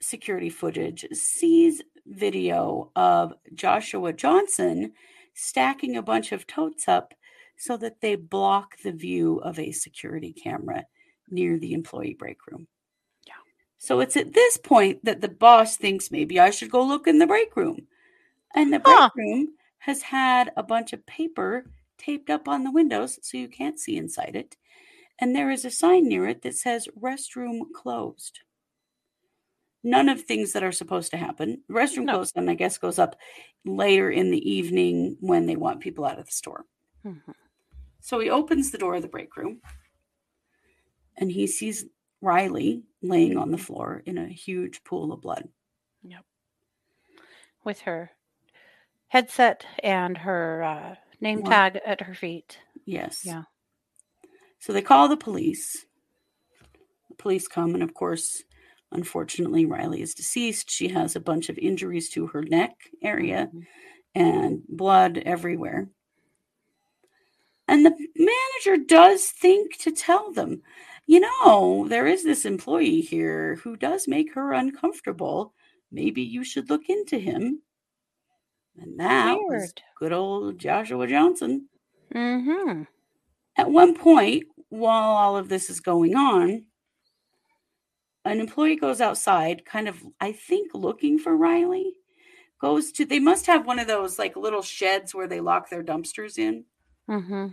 security 0.00 0.50
footage, 0.50 1.04
sees 1.12 1.82
video 2.06 2.90
of 2.96 3.34
Joshua 3.54 4.12
Johnson 4.12 4.92
stacking 5.34 5.96
a 5.96 6.02
bunch 6.02 6.32
of 6.32 6.46
totes 6.46 6.88
up 6.88 7.14
so 7.56 7.76
that 7.76 8.00
they 8.00 8.16
block 8.16 8.76
the 8.82 8.92
view 8.92 9.38
of 9.38 9.58
a 9.58 9.72
security 9.72 10.32
camera 10.32 10.86
near 11.30 11.58
the 11.58 11.72
employee 11.74 12.14
break 12.18 12.46
room. 12.50 12.66
Yeah. 13.26 13.34
So, 13.78 14.00
it's 14.00 14.16
at 14.16 14.32
this 14.32 14.56
point 14.56 15.04
that 15.04 15.20
the 15.20 15.28
boss 15.28 15.76
thinks 15.76 16.10
maybe 16.10 16.40
I 16.40 16.50
should 16.50 16.70
go 16.70 16.82
look 16.84 17.06
in 17.06 17.18
the 17.18 17.26
break 17.26 17.54
room. 17.56 17.86
And 18.54 18.72
the 18.72 18.80
break 18.80 18.96
Huh. 18.98 19.10
room 19.14 19.48
has 19.78 20.02
had 20.02 20.52
a 20.56 20.62
bunch 20.62 20.92
of 20.92 21.06
paper 21.06 21.64
taped 21.98 22.30
up 22.30 22.48
on 22.48 22.64
the 22.64 22.70
windows 22.72 23.18
so 23.22 23.36
you 23.36 23.48
can't 23.48 23.78
see 23.78 23.96
inside 23.96 24.34
it. 24.34 24.56
And 25.18 25.36
there 25.36 25.50
is 25.50 25.64
a 25.64 25.70
sign 25.70 26.08
near 26.08 26.26
it 26.26 26.42
that 26.42 26.56
says 26.56 26.88
restroom 26.98 27.60
closed. 27.74 28.40
None 29.82 30.08
of 30.08 30.22
things 30.22 30.52
that 30.52 30.62
are 30.62 30.72
supposed 30.72 31.10
to 31.12 31.16
happen. 31.16 31.62
Restroom 31.70 32.04
No. 32.04 32.14
closed, 32.14 32.36
and 32.36 32.50
I 32.50 32.54
guess 32.54 32.76
goes 32.78 32.98
up 32.98 33.16
later 33.64 34.10
in 34.10 34.30
the 34.30 34.50
evening 34.50 35.16
when 35.20 35.46
they 35.46 35.56
want 35.56 35.80
people 35.80 36.04
out 36.04 36.18
of 36.18 36.26
the 36.26 36.32
store. 36.32 36.66
Mhm. 37.04 37.34
So 38.00 38.18
he 38.20 38.28
opens 38.30 38.70
the 38.70 38.78
door 38.78 38.96
of 38.96 39.02
the 39.02 39.08
break 39.08 39.36
room 39.36 39.60
and 41.16 41.30
he 41.30 41.46
sees 41.46 41.86
Riley 42.20 42.82
laying 43.02 43.36
on 43.36 43.50
the 43.50 43.58
floor 43.58 44.02
in 44.04 44.18
a 44.18 44.28
huge 44.28 44.84
pool 44.84 45.12
of 45.12 45.22
blood. 45.22 45.48
Yep. 46.02 46.24
With 47.64 47.80
her 47.80 48.10
headset 49.08 49.66
and 49.82 50.18
her 50.18 50.62
uh, 50.62 50.96
name 51.20 51.42
tag 51.42 51.80
at 51.84 52.02
her 52.02 52.14
feet. 52.14 52.58
Yes. 52.84 53.24
Yeah. 53.24 53.44
So 54.58 54.72
they 54.72 54.82
call 54.82 55.08
the 55.08 55.16
police. 55.16 55.86
The 57.08 57.14
police 57.16 57.48
come, 57.48 57.74
and 57.74 57.82
of 57.82 57.94
course, 57.94 58.42
unfortunately, 58.92 59.64
Riley 59.64 60.02
is 60.02 60.14
deceased. 60.14 60.70
She 60.70 60.88
has 60.88 61.16
a 61.16 61.20
bunch 61.20 61.48
of 61.48 61.58
injuries 61.58 62.08
to 62.10 62.26
her 62.28 62.42
neck 62.42 62.76
area 63.02 63.50
Mhm. 63.52 63.66
and 64.14 64.62
blood 64.68 65.18
everywhere. 65.18 65.88
And 67.68 67.86
the 67.86 67.94
manager 68.16 68.84
does 68.84 69.30
think 69.30 69.76
to 69.78 69.92
tell 69.92 70.32
them, 70.32 70.62
you 71.06 71.20
know, 71.20 71.86
there 71.88 72.06
is 72.06 72.24
this 72.24 72.44
employee 72.44 73.00
here 73.00 73.56
who 73.56 73.76
does 73.76 74.08
make 74.08 74.34
her 74.34 74.52
uncomfortable. 74.52 75.54
Maybe 75.92 76.22
you 76.22 76.42
should 76.42 76.68
look 76.68 76.88
into 76.88 77.18
him. 77.18 77.62
And 78.76 78.98
that 78.98 79.36
was 79.38 79.72
good 79.98 80.12
old 80.12 80.58
Joshua 80.58 81.06
Johnson. 81.06 81.68
Mm-hmm. 82.14 82.82
At 83.56 83.70
one 83.70 83.94
point, 83.94 84.44
while 84.68 85.10
all 85.10 85.36
of 85.36 85.48
this 85.48 85.70
is 85.70 85.80
going 85.80 86.16
on, 86.16 86.64
an 88.24 88.40
employee 88.40 88.76
goes 88.76 89.00
outside, 89.00 89.64
kind 89.64 89.88
of, 89.88 90.02
I 90.20 90.32
think, 90.32 90.72
looking 90.74 91.18
for 91.18 91.36
Riley. 91.36 91.94
Goes 92.60 92.92
to, 92.92 93.06
they 93.06 93.20
must 93.20 93.46
have 93.46 93.66
one 93.66 93.78
of 93.78 93.86
those 93.86 94.18
like 94.18 94.36
little 94.36 94.60
sheds 94.60 95.14
where 95.14 95.26
they 95.26 95.40
lock 95.40 95.70
their 95.70 95.82
dumpsters 95.82 96.38
in. 96.38 96.64
Mm-hmm. 97.08 97.48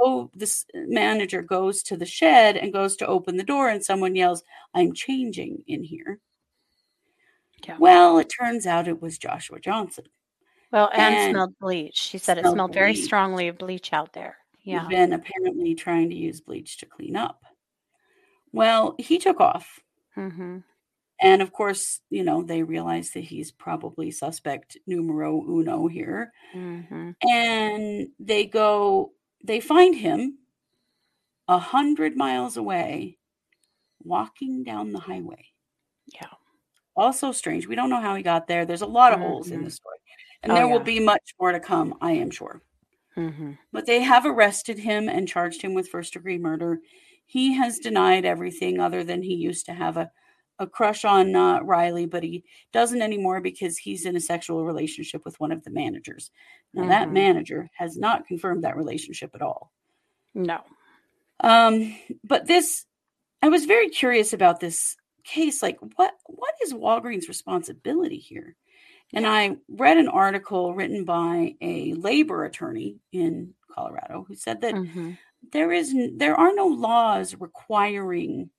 Oh, 0.00 0.30
this 0.32 0.64
manager 0.74 1.42
goes 1.42 1.82
to 1.84 1.96
the 1.96 2.06
shed 2.06 2.56
and 2.56 2.72
goes 2.72 2.94
to 2.96 3.06
open 3.06 3.36
the 3.36 3.42
door, 3.42 3.68
and 3.68 3.84
someone 3.84 4.14
yells, 4.14 4.44
I'm 4.72 4.92
changing 4.92 5.64
in 5.66 5.82
here. 5.82 6.20
Yeah. 7.66 7.76
Well, 7.78 8.18
it 8.18 8.28
turns 8.28 8.64
out 8.64 8.86
it 8.86 9.02
was 9.02 9.18
Joshua 9.18 9.58
Johnson. 9.58 10.04
Well, 10.70 10.88
and, 10.92 11.14
and 11.14 11.32
smelled 11.32 11.58
bleach. 11.58 11.98
She 11.98 12.18
said 12.18 12.38
it 12.38 12.42
smelled 12.42 12.54
smelled 12.54 12.74
very 12.74 12.94
strongly 12.94 13.48
of 13.48 13.58
bleach 13.58 13.92
out 13.92 14.12
there. 14.12 14.36
Yeah. 14.62 14.86
been 14.86 15.14
apparently 15.14 15.74
trying 15.74 16.10
to 16.10 16.16
use 16.16 16.40
bleach 16.40 16.76
to 16.78 16.86
clean 16.86 17.16
up. 17.16 17.42
Well, 18.52 18.94
he 18.98 19.18
took 19.18 19.40
off. 19.40 19.80
Mm-hmm. 20.18 20.58
And 21.20 21.42
of 21.42 21.52
course, 21.52 22.00
you 22.10 22.22
know, 22.22 22.42
they 22.42 22.62
realize 22.62 23.10
that 23.10 23.24
he's 23.24 23.50
probably 23.50 24.10
suspect 24.10 24.76
numero 24.86 25.42
uno 25.48 25.88
here. 25.88 26.32
Mm-hmm. 26.54 27.10
And 27.28 28.08
they 28.20 28.46
go, 28.46 29.12
they 29.44 29.60
find 29.60 29.94
him 29.94 30.38
a 31.48 31.58
hundred 31.58 32.16
miles 32.16 32.56
away, 32.56 33.18
walking 34.02 34.62
down 34.62 34.92
the 34.92 35.00
highway. 35.00 35.46
Yeah. 36.14 36.28
Also 36.94 37.32
strange. 37.32 37.66
We 37.66 37.74
don't 37.74 37.90
know 37.90 38.00
how 38.00 38.14
he 38.14 38.22
got 38.22 38.46
there. 38.46 38.64
There's 38.64 38.82
a 38.82 38.86
lot 38.86 39.12
of 39.12 39.20
holes 39.20 39.50
in 39.50 39.60
Mhm. 39.60 39.64
the 39.64 39.70
story. 39.70 39.98
And 40.42 40.52
Oh, 40.52 40.54
there 40.54 40.68
will 40.68 40.80
be 40.80 41.00
much 41.00 41.34
more 41.40 41.50
to 41.52 41.58
come, 41.60 41.96
I 42.00 42.12
am 42.12 42.30
sure. 42.30 42.62
Mm-hmm. 43.16 43.52
But 43.72 43.86
they 43.86 44.02
have 44.02 44.24
arrested 44.24 44.78
him 44.78 45.08
and 45.08 45.26
charged 45.26 45.62
him 45.62 45.74
with 45.74 45.88
first 45.88 46.12
degree 46.12 46.38
murder. 46.38 46.80
He 47.28 47.52
has 47.54 47.78
denied 47.78 48.24
everything 48.24 48.80
other 48.80 49.04
than 49.04 49.22
he 49.22 49.34
used 49.34 49.66
to 49.66 49.74
have 49.74 49.96
a, 49.98 50.10
a 50.58 50.66
crush 50.66 51.04
on 51.04 51.36
uh, 51.36 51.60
Riley, 51.60 52.06
but 52.06 52.22
he 52.24 52.42
doesn't 52.72 53.02
anymore 53.02 53.40
because 53.40 53.76
he's 53.76 54.06
in 54.06 54.16
a 54.16 54.20
sexual 54.20 54.64
relationship 54.64 55.24
with 55.24 55.38
one 55.38 55.52
of 55.52 55.62
the 55.62 55.70
managers. 55.70 56.30
Now, 56.74 56.88
that 56.88 57.08
Mhm. 57.08 57.12
manager 57.12 57.70
has 57.76 57.96
not 57.98 58.26
confirmed 58.26 58.64
that 58.64 58.76
relationship 58.76 59.30
at 59.34 59.42
all. 59.42 59.70
No. 60.34 60.62
Um, 61.40 61.94
but 62.24 62.46
this, 62.46 62.86
I 63.42 63.48
was 63.50 63.66
very 63.66 63.90
curious 63.90 64.32
about 64.32 64.58
this 64.58 64.96
case. 65.22 65.62
Like, 65.62 65.78
what 65.96 66.14
what 66.26 66.54
is 66.64 66.72
Walgreens' 66.72 67.28
responsibility 67.28 68.18
here? 68.18 68.56
And 69.14 69.26
I 69.26 69.56
read 69.68 69.96
an 69.96 70.08
article 70.08 70.74
written 70.74 71.04
by 71.04 71.54
a 71.60 71.92
labor 71.94 72.44
attorney 72.44 72.96
in 73.12 73.54
Colorado 73.74 74.24
who 74.26 74.34
said 74.34 74.60
that 74.62 74.74
Mm-hmm. 74.74 75.12
There 75.52 75.72
is 75.72 75.94
there 76.16 76.34
are 76.34 76.54
no 76.54 76.66
laws 76.66 77.34
requiring 77.38 78.50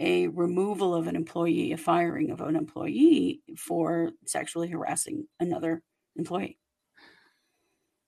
a 0.00 0.28
removal 0.28 0.94
of 0.94 1.06
an 1.08 1.16
employee, 1.16 1.72
a 1.72 1.76
firing 1.76 2.30
of 2.30 2.40
an 2.40 2.54
employee 2.56 3.42
for 3.56 4.10
sexually 4.26 4.68
harassing 4.68 5.26
another 5.40 5.82
employee. 6.16 6.58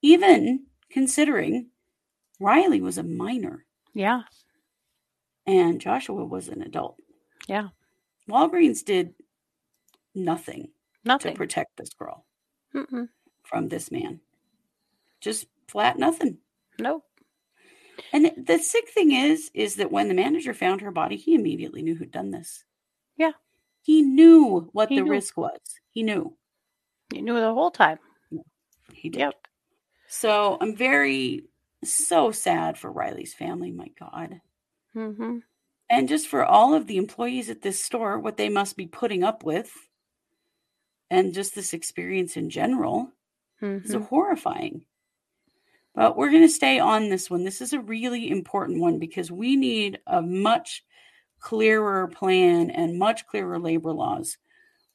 Even 0.02 0.66
considering 0.90 1.70
Riley 2.38 2.80
was 2.80 2.96
a 2.98 3.02
minor 3.02 3.64
Yeah. 3.92 4.22
and 5.46 5.80
Joshua 5.80 6.24
was 6.24 6.48
an 6.48 6.62
adult. 6.62 6.96
Yeah. 7.48 7.68
Walgreens 8.28 8.84
did 8.84 9.14
nothing 10.14 10.70
Nothing. 11.04 11.32
to 11.32 11.36
protect 11.36 11.76
this 11.76 11.90
girl 11.92 12.24
Mm-mm. 12.74 13.08
from 13.42 13.68
this 13.68 13.90
man. 13.90 14.20
Just 15.20 15.46
flat 15.68 15.98
nothing. 15.98 16.38
Nope. 16.78 17.04
And 18.12 18.30
the 18.36 18.58
sick 18.58 18.88
thing 18.90 19.12
is, 19.12 19.50
is 19.54 19.76
that 19.76 19.90
when 19.92 20.08
the 20.08 20.14
manager 20.14 20.54
found 20.54 20.80
her 20.80 20.90
body, 20.90 21.16
he 21.16 21.34
immediately 21.34 21.82
knew 21.82 21.94
who'd 21.94 22.10
done 22.10 22.30
this. 22.30 22.64
Yeah. 23.16 23.32
He 23.82 24.02
knew 24.02 24.68
what 24.72 24.88
He 24.88 24.96
the 24.96 25.02
knew. 25.02 25.10
risk 25.10 25.36
was. 25.36 25.58
He 25.90 26.02
knew. 26.02 26.36
He 27.12 27.20
knew 27.22 27.34
the 27.34 27.54
whole 27.54 27.70
time. 27.70 27.98
He 28.92 29.08
did. 29.08 29.20
Yep. 29.20 29.34
So 30.08 30.58
I'm 30.60 30.76
very, 30.76 31.44
so 31.84 32.30
sad 32.32 32.76
for 32.76 32.90
Riley's 32.90 33.34
family. 33.34 33.70
My 33.72 33.88
God. 33.98 34.40
Mm-hmm. 34.94 35.38
And 35.88 36.08
just 36.08 36.28
for 36.28 36.44
all 36.44 36.74
of 36.74 36.86
the 36.86 36.98
employees 36.98 37.50
at 37.50 37.62
this 37.62 37.82
store, 37.82 38.18
what 38.18 38.36
they 38.36 38.48
must 38.48 38.76
be 38.76 38.86
putting 38.86 39.24
up 39.24 39.44
with, 39.44 39.72
and 41.10 41.34
just 41.34 41.54
this 41.54 41.72
experience 41.72 42.36
in 42.36 42.50
general 42.50 43.10
is 43.62 43.92
Mm-hmm. 43.92 44.02
horrifying. 44.04 44.84
But 45.94 46.16
we're 46.16 46.30
going 46.30 46.42
to 46.42 46.48
stay 46.48 46.78
on 46.78 47.08
this 47.08 47.28
one. 47.28 47.44
This 47.44 47.60
is 47.60 47.72
a 47.72 47.80
really 47.80 48.30
important 48.30 48.80
one 48.80 48.98
because 48.98 49.30
we 49.30 49.56
need 49.56 49.98
a 50.06 50.22
much 50.22 50.84
clearer 51.40 52.08
plan 52.08 52.70
and 52.70 52.98
much 52.98 53.26
clearer 53.26 53.58
labor 53.58 53.92
laws 53.92 54.38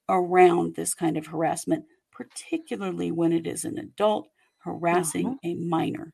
around 0.07 0.75
this 0.75 0.93
kind 0.93 1.17
of 1.17 1.27
harassment, 1.27 1.85
particularly 2.11 3.11
when 3.11 3.33
it 3.33 3.45
is 3.47 3.65
an 3.65 3.77
adult 3.77 4.27
harassing 4.59 5.27
uh-huh. 5.27 5.37
a 5.43 5.55
minor. 5.55 6.13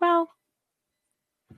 Well, 0.00 0.30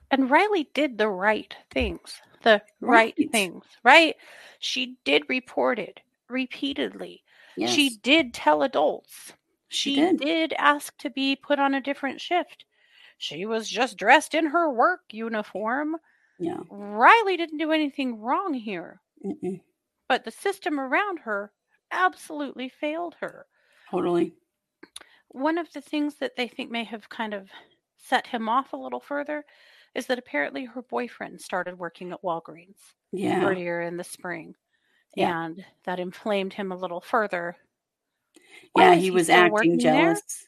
and 0.09 0.29
Riley 0.29 0.69
did 0.73 0.97
the 0.97 1.09
right 1.09 1.55
things. 1.71 2.21
The 2.43 2.61
right, 2.79 3.13
Right. 3.17 3.31
things, 3.31 3.63
right? 3.83 4.15
She 4.59 4.97
did 5.05 5.23
report 5.29 5.77
it 5.79 5.99
repeatedly. 6.27 7.23
Yes. 7.55 7.69
She 7.71 7.97
did 8.01 8.33
tell 8.33 8.63
adults. 8.63 9.33
She 9.69 9.95
She 9.95 10.01
did. 10.01 10.19
did 10.19 10.53
ask 10.57 10.97
to 10.97 11.09
be 11.09 11.35
put 11.35 11.59
on 11.59 11.75
a 11.75 11.81
different 11.81 12.19
shift. 12.19 12.65
She 13.19 13.45
was 13.45 13.69
just 13.69 13.97
dressed 13.97 14.33
in 14.33 14.47
her 14.47 14.71
work 14.71 15.01
uniform. 15.11 15.97
Yeah. 16.39 16.57
Riley 16.69 17.37
didn't 17.37 17.59
do 17.59 17.71
anything 17.71 18.19
wrong 18.19 18.53
here, 18.55 18.99
Mm-mm. 19.23 19.61
but 20.09 20.23
the 20.23 20.31
system 20.31 20.79
around 20.79 21.19
her 21.19 21.53
absolutely 21.91 22.69
failed 22.69 23.15
her. 23.19 23.45
Totally. 23.91 24.33
One 25.27 25.59
of 25.59 25.71
the 25.73 25.81
things 25.81 26.15
that 26.15 26.35
they 26.35 26.47
think 26.47 26.71
may 26.71 26.83
have 26.85 27.07
kind 27.09 27.33
of 27.35 27.49
set 28.01 28.27
him 28.27 28.49
off 28.49 28.73
a 28.73 28.77
little 28.77 28.99
further 28.99 29.45
is 29.95 30.07
that 30.07 30.19
apparently 30.19 30.65
her 30.65 30.81
boyfriend 30.81 31.39
started 31.41 31.77
working 31.77 32.11
at 32.11 32.21
Walgreens 32.23 32.77
Yeah. 33.11 33.43
earlier 33.45 33.81
in 33.81 33.97
the 33.97 34.03
spring. 34.03 34.55
Yeah. 35.15 35.45
And 35.45 35.65
that 35.85 35.99
inflamed 35.99 36.53
him 36.53 36.71
a 36.71 36.77
little 36.77 37.01
further. 37.01 37.55
Yeah. 38.35 38.41
Why 38.73 38.93
is 38.95 39.03
He 39.03 39.11
was 39.11 39.25
still 39.25 39.35
acting 39.37 39.51
working 39.51 39.77
there? 39.77 39.93
jealous. 40.13 40.47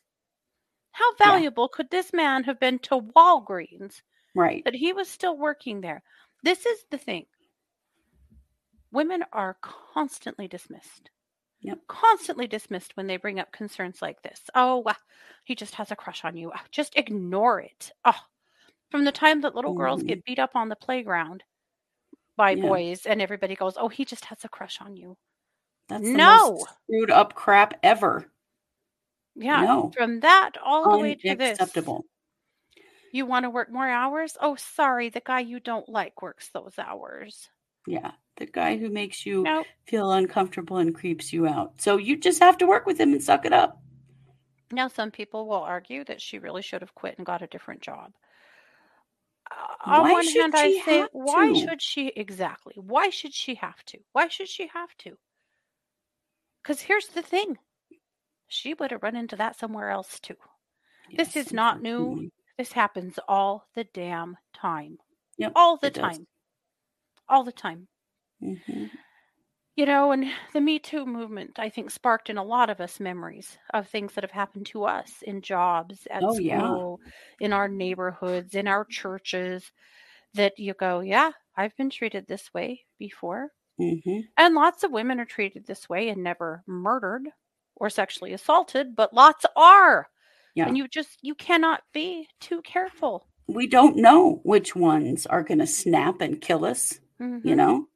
How 0.91 1.11
Yeah. 1.19 1.25
valuable 1.25 1.67
could 1.67 1.89
this 1.89 2.13
man 2.13 2.43
have 2.45 2.59
been 2.59 2.79
to 2.79 3.01
Walgreens 3.01 4.01
Right. 4.35 4.63
that 4.65 4.75
he 4.75 4.93
was 4.93 5.09
still 5.09 5.37
working 5.37 5.81
there? 5.81 6.03
This 6.43 6.65
is 6.65 6.85
the 6.89 6.97
thing. 6.97 7.25
Women 8.91 9.23
are 9.33 9.57
constantly 9.61 10.47
dismissed. 10.47 11.09
Yep. 11.63 11.79
Constantly 11.87 12.45
dismissed 12.47 12.95
when 12.97 13.07
they 13.07 13.17
bring 13.17 13.39
up 13.39 13.51
concerns 13.51 14.01
like 14.01 14.21
this. 14.21 14.41
Oh, 14.53 14.83
he 15.45 15.55
just 15.55 15.75
has 15.75 15.91
a 15.91 15.95
crush 15.95 16.23
on 16.25 16.35
you. 16.37 16.51
Just 16.71 16.95
ignore 16.97 17.59
it. 17.61 17.91
Oh, 18.05 18.19
from 18.91 19.05
the 19.05 19.11
time 19.13 19.41
that 19.41 19.55
little 19.55 19.73
girls 19.73 20.03
Mhm. 20.03 20.07
get 20.07 20.25
beat 20.25 20.39
up 20.39 20.55
on 20.55 20.69
the 20.69 20.75
playground 20.77 21.43
by 22.37 22.51
Yeah. 22.51 22.61
boys 22.69 23.05
and 23.05 23.21
everybody 23.21 23.55
goes, 23.55 23.77
"Oh, 23.77 23.89
he 23.89 24.05
just 24.05 24.25
has 24.25 24.43
a 24.45 24.49
crush 24.49 24.81
on 24.81 24.97
you." 24.97 25.17
That's 25.89 26.13
the 26.13 26.17
No. 26.17 26.51
most 26.59 26.67
screwed 26.85 27.11
up 27.11 27.35
crap 27.35 27.79
ever. 27.83 28.31
Yeah. 29.35 29.61
No. 29.61 29.91
From 29.91 30.19
that 30.21 30.57
all 30.57 30.89
the 30.89 30.97
way 30.97 31.15
to 31.15 31.35
this. 31.35 31.59
Acceptable. 31.59 32.05
You 33.13 33.27
want 33.27 33.43
to 33.43 33.51
work 33.51 33.69
more 33.69 33.87
hours? 33.87 34.37
Oh, 34.41 34.55
sorry, 34.55 35.09
the 35.09 35.21
guy 35.21 35.41
you 35.41 35.59
don't 35.59 35.87
like 35.87 36.21
works 36.23 36.49
those 36.49 36.79
hours. 36.79 37.49
Yeah. 37.87 38.11
The 38.37 38.45
guy 38.47 38.77
who 38.77 38.89
makes 38.89 39.25
you 39.25 39.43
Nope. 39.43 39.67
feel 39.85 40.11
uncomfortable 40.11 40.77
and 40.77 40.93
creeps 40.95 41.31
you 41.31 41.47
out. 41.47 41.79
So 41.81 41.97
you 41.97 42.17
just 42.17 42.39
have 42.41 42.57
to 42.59 42.65
work 42.67 42.85
with 42.85 42.99
him 42.99 43.11
and 43.13 43.21
suck 43.23 43.45
it 43.45 43.53
up. 43.53 43.79
Now, 44.71 44.87
some 44.87 45.11
people 45.11 45.47
will 45.47 45.61
argue 45.61 46.03
that 46.05 46.19
she 46.19 46.39
really 46.39 46.63
should 46.63 46.81
have 46.81 46.95
quit 46.95 47.17
and 47.17 47.25
got 47.27 47.43
a 47.43 47.47
different 47.47 47.81
job. 47.81 48.11
Uh, 49.51 49.55
on 49.91 50.01
Why 50.01 50.11
one 50.13 50.27
should 50.27 50.41
hand, 50.41 50.55
I 50.55 50.71
she 50.71 50.81
say, 50.81 51.05
why 51.11 51.49
to? 51.49 51.55
should 51.55 51.81
she 51.81 52.07
exactly? 52.07 52.73
Why 52.77 53.09
should 53.09 53.33
she 53.35 53.55
have 53.55 53.83
to? 53.87 53.99
Why 54.13 54.29
should 54.29 54.47
she 54.47 54.67
have 54.73 54.95
to? 54.99 55.15
Because 56.63 56.81
here's 56.81 57.07
the 57.07 57.21
thing 57.21 57.57
she 58.47 58.73
would 58.73 58.89
have 58.91 59.03
run 59.03 59.15
into 59.15 59.35
that 59.35 59.59
somewhere 59.59 59.89
else 59.91 60.19
too. 60.19 60.35
This 61.15 61.35
is 61.35 61.53
not 61.53 61.81
new. 61.81 62.29
This 62.57 62.71
happens 62.71 63.19
all 63.27 63.67
the 63.75 63.83
damn 63.93 64.37
time. 64.55 64.97
Yep, 65.37 65.51
All 65.55 65.77
the 65.77 65.91
time. 65.91 66.09
does. 66.11 66.19
All 67.29 67.43
the 67.45 67.51
time. 67.53 67.87
Mhm. 68.41 68.91
You 69.77 69.87
know, 69.87 70.11
and 70.11 70.31
the 70.53 70.61
Me 70.61 70.77
Too 70.77 71.03
movement, 71.05 71.57
I 71.57 71.67
think, 71.69 71.89
sparked 71.89 72.29
in 72.29 72.37
a 72.37 72.43
lot 72.43 72.69
of 72.69 72.79
us 72.79 72.99
memories 72.99 73.57
of 73.73 73.87
things 73.87 74.13
that 74.13 74.23
have 74.23 74.29
happened 74.31 74.67
to 74.67 74.83
us 74.83 75.23
in 75.23 75.41
jobs, 75.41 76.05
at 76.11 76.31
Oh, 76.31 76.37
yeah. 76.39 76.77
school, 76.77 77.01
in 77.39 77.53
our 77.53 77.67
neighborhoods, 77.67 78.53
in 78.53 78.67
our 78.67 78.85
churches, 78.85 79.71
that 80.35 80.59
you 80.59 80.73
go, 80.75 81.01
yeah, 81.01 81.31
I've 81.57 81.75
been 81.77 81.89
treated 81.91 82.27
this 82.27 82.53
way 82.53 82.85
before. 82.99 83.51
Mhm. 83.77 84.33
And 84.37 84.55
lots 84.55 84.83
of 84.83 84.91
women 84.91 85.19
are 85.19 85.25
treated 85.25 85.65
this 85.67 85.89
way 85.89 86.09
and 86.09 86.23
never 86.23 86.63
murdered 86.67 87.29
or 87.75 87.89
sexually 87.89 88.33
assaulted, 88.33 88.95
but 88.95 89.13
lots 89.13 89.45
are. 89.55 90.09
Yeah. 90.55 90.69
And 90.69 90.77
you 90.77 90.87
just, 90.89 91.19
you 91.23 91.35
cannot 91.35 91.83
be 91.93 92.29
too 92.41 92.61
careful. 92.63 93.27
We 93.47 93.67
don't 93.67 93.97
know 93.97 94.41
which 94.43 94.75
ones 94.75 95.25
are 95.25 95.43
going 95.43 95.59
to 95.59 95.67
snap 95.67 96.21
and 96.21 96.39
kill 96.41 96.63
us, 96.65 96.99
you 97.43 97.55
Mhm. 97.55 97.55
know? 97.55 97.87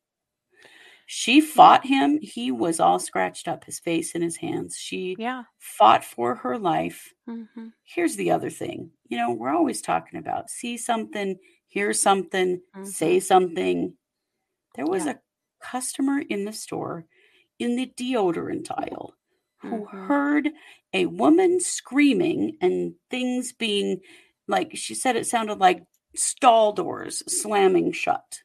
She 1.06 1.39
fought 1.41 1.86
him. 1.86 2.19
He 2.21 2.51
was 2.51 2.80
all 2.80 2.99
scratched 2.99 3.47
up, 3.47 3.63
his 3.63 3.80
face 3.80 4.13
and 4.13 4.23
his 4.23 4.38
hands. 4.38 4.77
She 4.77 5.17
Yeah. 5.17 5.43
fought 5.60 6.03
for 6.03 6.36
her 6.36 6.58
life. 6.58 7.13
hmm 7.27 7.69
Here's 7.84 8.17
the 8.17 8.32
other 8.32 8.49
thing. 8.49 8.91
You 9.10 9.17
know, 9.17 9.32
we're 9.34 9.56
always 9.56 9.82
talking 9.82 10.19
about 10.19 10.49
see 10.49 10.77
something, 10.77 11.38
hear 11.67 11.93
something, 11.93 12.62
say 12.84 13.19
something. 13.19 13.97
There 14.75 14.88
was 14.88 15.06
Yeah. 15.06 15.08
a 15.08 15.21
customer 15.62 16.21
in 16.21 16.45
the 16.45 16.53
store 16.53 17.06
in 17.60 17.75
the 17.75 17.88
deodorant 17.97 18.71
aisle 18.71 19.15
who 19.58 19.86
Mhm. 19.86 19.88
heard 19.88 20.51
a 20.93 21.08
woman 21.08 21.60
screaming 21.62 22.58
and 22.62 22.95
things 23.10 23.53
being 23.53 24.01
like 24.47 24.75
she 24.75 24.95
said 24.95 25.15
it 25.17 25.27
sounded 25.27 25.60
like 25.60 25.84
stall 26.15 26.73
doors 26.73 27.23
slamming 27.27 27.91
shut. 27.93 28.43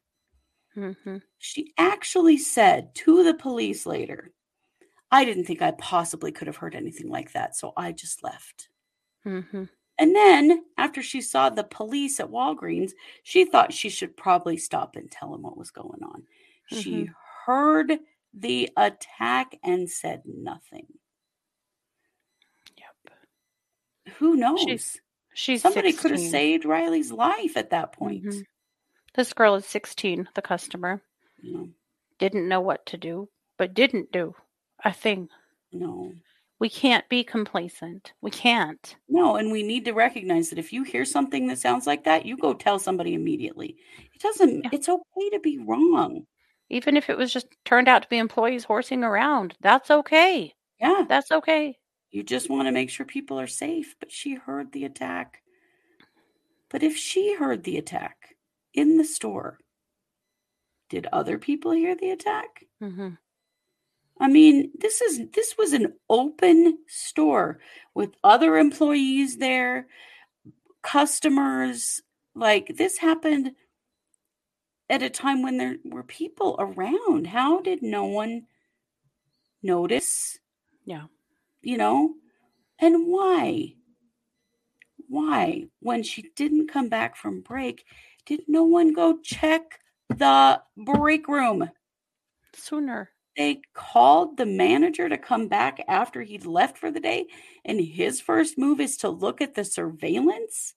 Hmm 0.75 1.17
She 1.39 1.75
actually 1.77 2.39
said 2.39 2.95
to 2.97 3.23
the 3.23 3.35
police 3.35 3.85
later, 3.87 4.33
I 5.11 5.25
didn't 5.25 5.45
think 5.45 5.63
I 5.63 5.73
possibly 5.73 6.33
could 6.33 6.49
have 6.49 6.57
heard 6.59 6.75
anything 6.75 7.09
like 7.09 7.33
that, 7.33 7.57
so 7.57 7.73
I 7.77 7.93
just 7.93 8.23
left. 8.25 8.69
hmm 9.25 9.65
And 9.99 10.15
then, 10.17 10.65
after 10.77 11.03
she 11.03 11.21
saw 11.21 11.49
the 11.49 11.65
police 11.65 12.19
at 12.21 12.29
Walgreens, 12.31 12.93
she 13.23 13.45
thought 13.45 13.73
she 13.73 13.89
should 13.89 14.17
probably 14.17 14.57
stop 14.57 14.97
and 14.97 15.11
tell 15.11 15.35
him 15.35 15.43
what 15.43 15.57
was 15.57 15.71
going 15.71 16.03
on. 16.03 16.27
She 16.67 17.09
heard 17.47 17.99
the 18.35 18.71
attack 18.77 19.59
and 19.63 19.89
said 19.89 20.23
nothing. 20.27 20.87
Yep. 22.77 23.15
Who 24.19 24.37
knows? 24.37 24.69
She's 24.69 25.01
She's 25.35 25.63
Somebody 25.63 25.93
could 25.95 26.11
have 26.11 26.21
saved 26.21 26.65
Riley's 26.65 27.11
life 27.13 27.57
at 27.57 27.71
that 27.71 27.93
point. 27.93 28.23
Mhm. 28.25 28.47
This 29.15 29.33
girl 29.33 29.55
is 29.57 29.67
16, 29.67 30.29
the 30.35 30.43
customer. 30.43 31.03
No, 31.43 31.69
Didn't 32.19 32.49
know 32.49 32.61
what 32.61 32.87
to 32.87 32.97
do, 32.97 33.29
but 33.59 33.75
didn't 33.75 34.13
do 34.13 34.35
a 34.85 34.93
thing. 34.93 35.29
no, 35.73 36.13
We 36.61 36.69
can't 36.71 37.09
be 37.09 37.25
complacent. 37.25 38.13
We 38.21 38.31
can't. 38.31 38.95
no. 39.09 39.37
And 39.37 39.51
we 39.53 39.63
need 39.63 39.85
to 39.87 39.93
recognize 39.93 40.51
that 40.51 40.59
if 40.59 40.73
you 40.73 40.83
hear 40.85 41.05
something 41.05 41.49
that 41.49 41.59
sounds 41.59 41.87
like 41.87 42.05
that, 42.05 42.25
you 42.27 42.37
go 42.37 42.55
tell 42.55 42.79
somebody 42.79 43.15
immediately. 43.15 43.77
It 44.15 44.21
doesn't, 44.21 44.65
Yeah. 44.65 44.71
it's 44.73 44.89
okay 44.89 45.31
to 45.33 45.41
be 45.41 45.59
wrong. 45.59 46.27
Even 46.71 46.97
if 46.97 47.11
it 47.11 47.19
was 47.19 47.33
just 47.33 47.49
turned 47.65 47.89
out 47.89 48.03
to 48.03 48.09
be 48.09 48.19
employees 48.19 48.65
horsing 48.65 49.03
around, 49.05 49.55
that's 49.61 49.91
okay. 49.91 50.55
Yeah. 50.81 51.05
That's 51.09 51.31
okay. 51.33 51.77
You 52.11 52.23
just 52.23 52.49
want 52.49 52.67
to 52.67 52.73
make 52.73 52.91
sure 52.91 53.05
people 53.07 53.39
are 53.41 53.47
safe. 53.47 53.95
But 54.01 54.11
she 54.13 54.35
heard 54.37 54.73
the 54.73 54.85
attack. 54.85 55.43
But 56.71 56.83
if 56.83 56.97
she 56.97 57.35
heard 57.35 57.65
the 57.65 57.77
attack 57.79 58.37
in 58.75 58.97
the 58.97 59.05
store, 59.05 59.59
did 60.89 61.07
other 61.13 61.39
people 61.39 61.73
hear 61.73 61.95
the 61.95 62.11
attack? 62.11 62.65
hmm 62.81 63.11
I 64.21 64.29
mean, 64.29 64.71
this 64.79 65.01
is 65.01 65.21
this 65.33 65.57
was 65.59 65.73
an 65.73 65.95
open 66.09 66.79
store 66.87 67.59
with 67.95 68.11
other 68.23 68.57
employees 68.57 69.39
there, 69.39 69.89
customers. 70.83 72.01
Like 72.35 72.77
this 72.77 72.99
happened 72.99 73.53
at 74.89 75.03
a 75.03 75.11
time 75.11 75.43
when 75.43 75.57
there 75.57 75.77
were 75.85 76.05
people 76.05 76.57
around. 76.59 77.27
How 77.27 77.63
did 77.63 77.83
no 77.83 78.05
one 78.05 78.47
notice? 79.63 80.39
Yeah. 80.85 81.07
You 81.63 81.79
know? 81.79 82.15
And 82.79 83.07
why? 83.09 83.75
Why, 85.09 85.67
when 85.81 86.03
she 86.03 86.31
didn't 86.37 86.69
come 86.69 86.89
back 86.89 87.17
from 87.17 87.41
break, 87.41 87.85
did 88.27 88.43
no 88.49 88.63
one 88.65 88.93
go 88.93 89.19
check 89.23 89.79
the 90.09 90.61
break 90.77 91.29
room? 91.29 91.71
Sooner. 92.55 93.11
they 93.37 93.63
called 93.73 94.37
the 94.37 94.45
manager 94.47 95.09
to 95.09 95.17
come 95.17 95.49
back 95.49 95.83
after 95.89 96.21
he'd 96.21 96.45
left 96.45 96.77
for 96.77 96.91
the 96.91 97.01
day 97.01 97.27
and 97.65 97.81
his 97.81 98.21
first 98.21 98.59
move 98.59 98.79
is 98.79 98.99
to 98.99 99.09
look 99.09 99.41
at 99.41 99.55
the 99.55 99.65
surveillance 99.65 100.75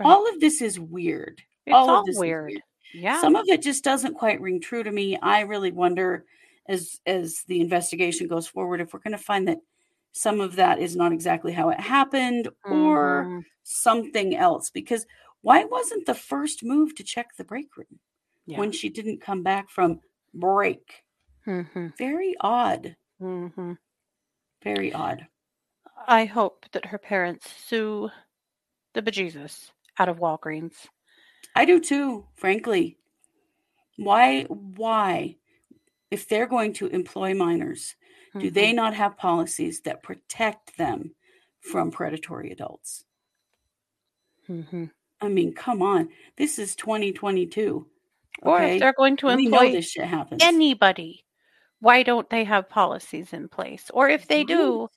Right. 0.00 0.06
all 0.06 0.28
of 0.28 0.40
this 0.40 0.60
is 0.62 0.80
weird 0.80 1.42
It's 1.66 1.74
all 1.74 1.90
all, 1.90 2.00
of 2.00 2.06
this 2.06 2.16
is 2.16 2.20
weird. 2.20 2.52
Yeah. 2.92 3.20
some 3.20 3.36
of 3.36 3.46
it 3.46 3.62
just 3.62 3.84
doesn't 3.84 4.14
quite 4.14 4.40
ring 4.40 4.60
true 4.60 4.82
to 4.82 4.90
me 4.90 5.16
i 5.22 5.40
really 5.42 5.70
wonder 5.70 6.24
as 6.66 6.98
as 7.06 7.44
the 7.46 7.60
investigation 7.60 8.26
goes 8.26 8.48
forward 8.48 8.80
if 8.80 8.92
we're 8.92 9.00
going 9.00 9.16
to 9.16 9.22
find 9.22 9.46
that 9.48 9.58
some 10.12 10.40
of 10.40 10.56
that 10.56 10.78
is 10.80 10.96
not 10.96 11.12
exactly 11.12 11.52
how 11.52 11.68
it 11.68 11.78
happened 11.80 12.48
or 12.64 13.26
Mhm. 13.28 13.44
something 13.62 14.34
else 14.34 14.70
because 14.70 15.06
why 15.42 15.64
wasn't 15.64 16.06
the 16.06 16.14
first 16.14 16.64
move 16.64 16.94
to 16.96 17.04
check 17.04 17.36
the 17.36 17.44
break 17.44 17.76
room 17.76 18.00
Yeah. 18.46 18.58
when 18.58 18.72
she 18.72 18.88
didn't 18.88 19.20
come 19.22 19.42
back 19.42 19.70
from 19.70 20.00
break 20.34 21.04
Mhm. 21.46 21.92
very 21.98 22.34
odd 22.40 22.96
Mhm. 23.20 23.78
very 24.62 24.92
odd 24.92 25.28
I 26.06 26.26
hope 26.26 26.70
that 26.72 26.86
her 26.86 26.98
parents 26.98 27.50
sue 27.50 28.10
the 28.94 29.02
bejesus 29.02 29.72
out 29.98 30.08
of 30.08 30.18
Walgreens. 30.18 30.88
I 31.54 31.64
do 31.66 31.80
too, 31.80 32.28
frankly. 32.34 32.98
Why 33.96 34.44
why 34.44 35.38
if 36.10 36.28
they're 36.28 36.46
going 36.48 36.74
to 36.74 36.88
employ 36.88 37.34
minors, 37.34 37.96
do 38.38 38.50
Mhm. 38.50 38.52
they 38.52 38.72
not 38.72 38.94
have 38.94 39.16
policies 39.18 39.82
that 39.82 40.02
protect 40.02 40.76
them 40.78 41.14
from 41.60 41.90
predatory 41.90 42.50
adults? 42.52 43.04
Mhm. 44.48 44.90
I 45.22 45.28
mean, 45.28 45.54
come 45.54 45.82
on. 45.82 46.08
This 46.36 46.58
is 46.58 46.74
2022. 46.76 47.86
Or 48.42 48.56
Okay? 48.56 48.74
if 48.74 48.80
they're 48.80 48.92
going 48.96 49.16
to 49.18 49.28
employ 49.28 49.72
this 49.72 49.90
shit 49.90 50.04
happens. 50.04 50.42
anybody, 50.42 51.24
why 51.80 52.02
don't 52.02 52.28
they 52.28 52.44
have 52.44 52.68
policies 52.68 53.32
in 53.32 53.48
place? 53.48 53.90
Or 53.94 54.08
if 54.08 54.26
they 54.26 54.42
do, 54.44 54.88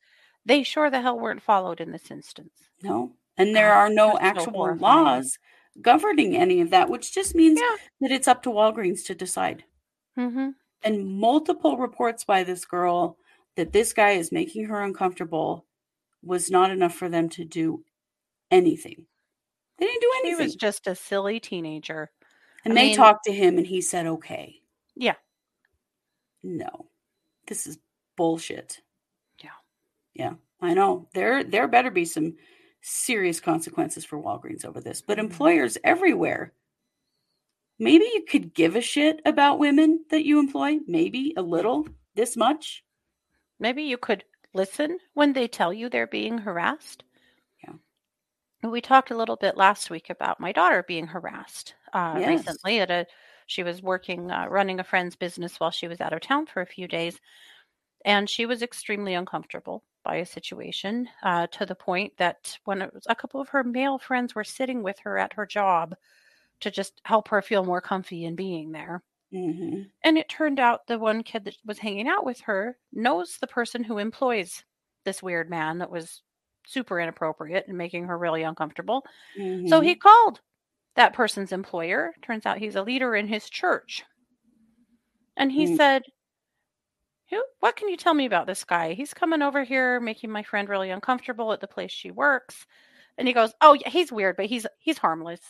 they 0.46 0.64
sure 0.64 0.90
the 0.90 1.02
hell 1.02 1.20
weren't 1.20 1.44
followed 1.44 1.80
in 1.80 1.92
this 1.92 2.10
instance. 2.12 2.54
no. 2.82 3.14
And 3.38 3.54
there 3.54 3.74
are 3.74 3.90
no 3.90 4.14
that's 4.14 4.40
actual 4.40 4.54
horrifying. 4.54 5.04
laws 5.04 5.38
governing 5.82 6.38
any 6.38 6.62
of 6.62 6.70
that, 6.70 6.90
which 6.90 7.14
just 7.14 7.36
means 7.36 7.60
Yeah. 7.60 7.76
that 8.00 8.12
it's 8.12 8.30
up 8.30 8.42
to 8.44 8.50
Walgreens 8.50 9.06
to 9.08 9.16
decide. 9.16 9.64
hmm 10.16 10.50
and 10.84 11.06
multiple 11.20 11.78
reports 11.78 12.24
by 12.24 12.44
this 12.44 12.64
girl 12.64 13.18
that 13.56 13.74
this 13.74 13.92
guy 13.92 14.12
is 14.12 14.32
making 14.32 14.66
her 14.66 14.82
uncomfortable 14.82 15.66
was 16.24 16.52
not 16.52 16.70
enough 16.72 16.94
for 16.94 17.10
them 17.10 17.28
to 17.30 17.44
do 17.44 17.84
anything. 18.52 19.06
They 19.78 19.86
didn't 19.86 20.02
do 20.02 20.12
anything. 20.20 20.40
He 20.40 20.44
was 20.46 20.56
just 20.56 20.88
a 20.88 20.96
silly 20.96 21.40
teenager. 21.40 22.12
and 22.64 22.74
I 22.74 22.76
they 22.76 22.88
mean- 22.88 22.96
talked 22.96 23.26
to 23.26 23.34
him 23.34 23.58
and 23.58 23.68
he 23.68 23.82
said, 23.82 24.08
okay. 24.08 24.62
Yeah. 24.96 25.16
No. 26.44 26.88
This 27.48 27.68
is 27.68 27.78
bullshit. 28.16 28.82
Yeah. 29.44 29.50
Yeah. 30.14 30.34
I 30.62 30.74
know. 30.74 31.08
There 31.14 31.44
there 31.44 31.68
better 31.68 31.92
be 31.92 32.06
some 32.06 32.36
serious 32.82 33.40
consequences 33.40 34.06
for 34.06 34.22
Walgreens 34.22 34.64
over 34.66 34.80
this. 34.80 35.02
But 35.02 35.18
Mhm. 35.18 35.22
employers 35.26 35.78
everywhere 35.84 36.54
maybe 37.78 38.06
you 38.06 38.24
could 38.30 38.54
give 38.54 38.76
a 38.78 38.82
shit 38.82 39.20
about 39.26 39.60
women 39.60 40.06
that 40.10 40.24
you 40.24 40.40
employ, 40.40 40.78
maybe 40.88 41.34
a 41.36 41.42
little, 41.42 41.86
this 42.16 42.38
much. 42.38 42.86
Maybe 43.60 43.84
you 43.84 43.98
could 43.98 44.24
listen 44.54 44.98
when 45.14 45.34
they 45.34 45.50
tell 45.50 45.74
you 45.74 45.90
they're 45.90 46.08
being 46.08 46.38
harassed. 46.38 47.04
We 48.66 48.82
talked 48.82 49.12
a 49.12 49.18
little 49.18 49.36
bit 49.38 49.56
last 49.58 49.90
week 49.90 50.10
about 50.10 50.40
my 50.40 50.52
daughter 50.52 50.84
being 50.84 51.08
harassed 51.08 51.76
uh, 51.94 52.20
Yes. 52.20 52.24
recently 52.24 52.80
at 52.80 52.92
a 52.92 53.06
she 53.48 53.64
was 53.64 53.82
working 53.82 54.32
uh, 54.32 54.48
running 54.48 54.80
a 54.80 54.84
friend's 54.84 55.16
business 55.16 55.60
while 55.60 55.72
she 55.72 55.88
was 55.88 56.02
out 56.02 56.14
of 56.14 56.22
town 56.22 56.46
for 56.48 56.62
a 56.62 56.66
few 56.66 56.88
days 56.88 57.20
and 58.06 58.30
she 58.30 58.46
was 58.46 58.62
extremely 58.64 59.14
uncomfortable 59.16 59.84
by 60.04 60.18
a 60.18 60.26
situation 60.26 61.10
uh, 61.24 61.48
to 61.48 61.66
the 61.66 61.76
point 61.76 62.18
that 62.18 62.60
when 62.66 62.82
it 62.82 62.94
was, 62.94 63.06
a 63.10 63.16
couple 63.16 63.42
of 63.42 63.50
her 63.50 63.64
male 63.64 64.00
friends 64.00 64.36
were 64.36 64.44
sitting 64.46 64.84
with 64.84 65.00
her 65.00 65.18
at 65.18 65.34
her 65.34 65.46
job 65.46 65.96
to 66.62 66.72
just 66.72 67.02
help 67.06 67.30
her 67.30 67.42
feel 67.42 67.66
more 67.66 67.82
comfy 67.82 68.26
in 68.26 68.36
being 68.36 68.72
there 68.74 69.04
hmm 69.32 69.92
and 70.04 70.18
it 70.18 70.30
turned 70.30 70.60
out 70.60 70.88
the 70.88 71.00
one 71.00 71.24
kid 71.24 71.44
that 71.46 71.58
was 71.66 71.80
hanging 71.80 72.08
out 72.08 72.26
with 72.26 72.42
her 72.42 72.78
knows 72.92 73.38
the 73.38 73.48
person 73.48 73.84
who 73.84 73.98
employs 73.98 74.64
this 75.04 75.22
weird 75.24 75.50
man 75.50 75.80
that 75.80 75.92
was 75.92 76.24
super 76.68 77.00
inappropriate 77.00 77.68
and 77.68 77.78
making 77.78 78.06
her 78.06 78.18
really 78.18 78.44
uncomfortable. 78.44 79.04
So 79.36 79.42
Mm-hmm. 79.42 79.82
he 79.84 79.96
called 79.96 80.42
that 80.96 81.14
person's 81.14 81.52
employer. 81.52 82.14
Turns 82.22 82.46
out 82.46 82.58
he's 82.58 82.76
a 82.76 82.84
leader 82.84 83.16
in 83.16 83.28
his 83.28 83.50
church. 83.50 84.04
And 85.38 85.52
he 85.52 85.68
Mm. 85.68 85.78
said, 85.78 86.04
Who, 87.30 87.44
What 87.60 87.76
can 87.76 87.90
you 87.90 87.98
tell 87.98 88.14
me 88.14 88.26
about 88.26 88.48
this 88.48 88.64
guy? 88.64 88.94
He's 88.94 89.14
coming 89.14 89.42
over 89.42 89.64
here 89.64 90.00
making 90.00 90.30
my 90.32 90.44
friend 90.44 90.70
really 90.70 90.90
uncomfortable 90.92 91.52
at 91.54 91.60
the 91.60 91.68
place 91.68 91.92
she 91.92 92.12
works. 92.12 92.66
And 93.18 93.28
he 93.28 93.34
goes, 93.34 93.54
Oh, 93.62 93.74
yeah, 93.74 93.90
he's 93.90 94.12
weird, 94.12 94.38
but 94.38 94.46
he's 94.46 94.66
he's 94.80 94.98
harmless. 94.98 95.42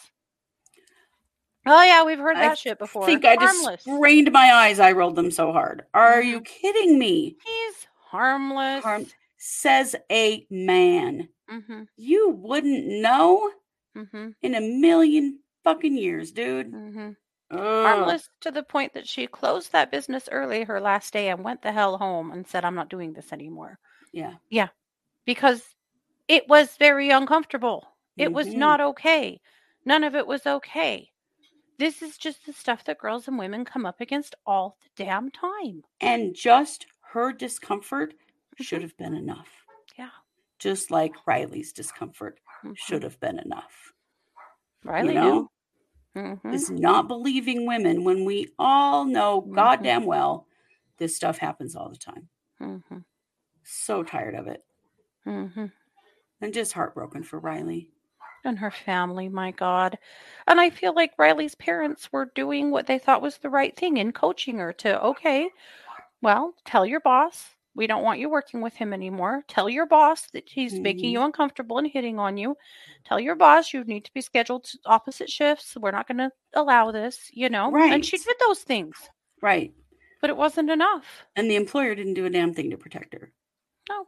Oh 1.67 1.83
yeah, 1.83 2.03
we've 2.03 2.19
heard 2.19 2.37
I 2.37 2.49
that 2.49 2.59
shit 2.59 2.77
before. 2.77 3.03
I 3.03 3.05
think 3.07 3.25
I 3.25 3.35
just 3.37 3.55
harmless. 3.63 3.81
strained 3.81 4.31
my 4.31 4.53
eyes. 4.53 4.79
I 4.79 4.91
rolled 4.91 5.15
them 5.15 5.31
so 5.31 5.51
hard. 5.51 5.83
Are 5.95 6.21
you 6.21 6.41
kidding 6.41 6.99
me? 6.99 7.37
He's 7.43 7.87
harmless. 8.07 8.83
Harm- 8.83 9.07
says 9.47 9.95
a 10.11 10.45
man. 10.49 11.29
Mm-hmm. 11.51 11.83
You 11.97 12.29
wouldn't 12.31 12.87
know 12.87 13.51
Mm-hmm. 13.95 14.31
in 14.41 14.55
a 14.55 14.59
million 14.59 15.39
fucking 15.63 15.95
years, 15.97 16.33
dude. 16.33 16.69
Mm-hmm. 16.73 17.11
Harmless 17.57 18.27
to 18.41 18.51
the 18.51 18.61
point 18.63 18.93
that 18.93 19.07
she 19.07 19.25
closed 19.25 19.71
that 19.71 19.89
business 19.89 20.27
early 20.29 20.63
her 20.65 20.81
last 20.81 21.13
day 21.13 21.29
and 21.29 21.45
went 21.45 21.61
the 21.61 21.71
hell 21.71 21.97
home 21.97 22.31
and 22.31 22.45
said, 22.45 22.65
I'm 22.65 22.75
not 22.75 22.89
doing 22.89 23.13
this 23.13 23.31
anymore. 23.31 23.79
Yeah. 24.11 24.33
Yeah. 24.49 24.67
Because 25.25 25.63
it 26.27 26.49
was 26.49 26.75
very 26.77 27.09
uncomfortable. 27.09 27.87
It 28.17 28.33
was 28.33 28.47
Mhm. 28.47 28.55
not 28.55 28.81
okay. 28.81 29.39
None 29.85 30.03
of 30.03 30.13
it 30.13 30.27
was 30.27 30.45
okay. 30.45 31.09
This 31.77 32.01
is 32.01 32.17
just 32.17 32.45
the 32.45 32.51
stuff 32.51 32.83
that 32.85 32.97
girls 32.99 33.29
and 33.29 33.39
women 33.39 33.63
come 33.63 33.85
up 33.85 34.01
against 34.01 34.35
all 34.45 34.77
the 34.81 35.05
damn 35.05 35.31
time. 35.31 35.83
And 36.01 36.35
just 36.35 36.85
her 37.13 37.31
discomfort 37.31 38.13
should 38.59 38.81
have 38.81 38.95
been 38.97 39.13
enough. 39.13 39.47
Mm-hmm. 39.47 40.01
Yeah. 40.01 40.09
Just 40.59 40.91
like 40.91 41.13
Riley's 41.27 41.73
discomfort 41.73 42.39
Mhm. 42.63 42.77
should 42.77 43.03
have 43.03 43.19
been 43.19 43.39
enough. 43.39 43.93
Riley 44.83 45.13
you 45.15 45.19
know? 45.19 45.49
knew. 46.15 46.39
Mhm. 46.43 46.53
Is 46.53 46.69
not 46.69 47.07
believing 47.07 47.65
women 47.65 48.03
when 48.03 48.23
we 48.25 48.53
all 48.57 49.03
know 49.05 49.41
Mhm. 49.41 49.53
goddamn 49.55 50.05
well 50.05 50.47
this 50.97 51.15
stuff 51.15 51.37
happens 51.37 51.75
all 51.75 51.89
the 51.89 51.97
time. 51.97 52.29
Mhm. 52.61 53.03
So 53.63 54.03
tired 54.03 54.35
of 54.35 54.47
it. 54.47 54.63
Mhm. 55.25 55.71
and 56.41 56.53
just 56.53 56.73
heartbroken 56.73 57.23
for 57.23 57.39
Riley. 57.39 57.89
and 58.43 58.59
her 58.59 58.69
family, 58.69 59.27
my 59.27 59.49
God. 59.49 59.97
And 60.45 60.61
I 60.61 60.69
feel 60.69 60.93
like 60.93 61.17
Riley's 61.17 61.55
parents 61.55 62.11
were 62.11 62.25
doing 62.25 62.69
what 62.69 62.85
they 62.85 62.99
thought 62.99 63.23
was 63.23 63.39
the 63.39 63.49
right 63.49 63.75
thing 63.75 63.97
in 63.97 64.11
coaching 64.11 64.59
her 64.59 64.71
to, 64.73 65.01
okay, 65.01 65.49
well, 66.21 66.53
tell 66.63 66.85
your 66.85 66.99
boss 66.99 67.54
We 67.75 67.87
don't 67.87 68.03
want 68.03 68.19
you 68.19 68.29
working 68.29 68.61
with 68.61 68.73
him 68.75 68.93
anymore. 68.93 69.43
Tell 69.47 69.69
your 69.69 69.85
boss 69.85 70.27
that 70.31 70.49
he's 70.49 70.79
making 70.79 71.09
Mhm. 71.09 71.11
you 71.11 71.21
uncomfortable 71.23 71.77
and 71.77 71.87
hitting 71.87 72.19
on 72.19 72.37
you. 72.37 72.55
Tell 73.03 73.19
your 73.19 73.35
boss 73.35 73.73
you 73.73 73.83
need 73.83 74.05
to 74.05 74.13
be 74.13 74.21
scheduled 74.21 74.63
to 74.65 74.79
opposite 74.85 75.29
shifts. 75.29 75.75
We're 75.77 75.91
not 75.91 76.07
going 76.07 76.17
to 76.19 76.31
allow 76.53 76.91
this, 76.91 77.29
you 77.33 77.49
know? 77.49 77.71
Right. 77.71 77.91
And 77.93 78.05
she 78.05 78.17
did 78.17 78.35
those 78.39 78.63
things, 78.63 79.09
Right. 79.41 79.73
but 80.21 80.29
it 80.29 80.37
wasn't 80.37 80.69
enough. 80.71 81.25
And 81.35 81.49
the 81.51 81.55
employer 81.55 81.95
didn't 81.95 82.13
do 82.15 82.25
a 82.25 82.29
damn 82.29 82.53
thing 82.53 82.69
to 82.71 82.77
protect 82.77 83.13
her 83.13 83.33
No. 83.89 84.07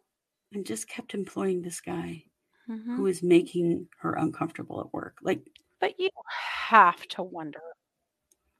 and 0.51 0.65
just 0.65 0.87
kept 0.87 1.13
employing 1.13 1.61
this 1.61 1.81
guy 1.81 2.25
Mhm. 2.69 2.97
who 2.97 3.05
is 3.07 3.21
making 3.23 3.89
her 3.99 4.13
uncomfortable 4.15 4.79
at 4.81 4.93
work. 4.93 5.17
Like, 5.21 5.49
But 5.79 5.99
you 5.99 6.09
have 6.29 7.07
to 7.09 7.23
wonder. 7.23 7.61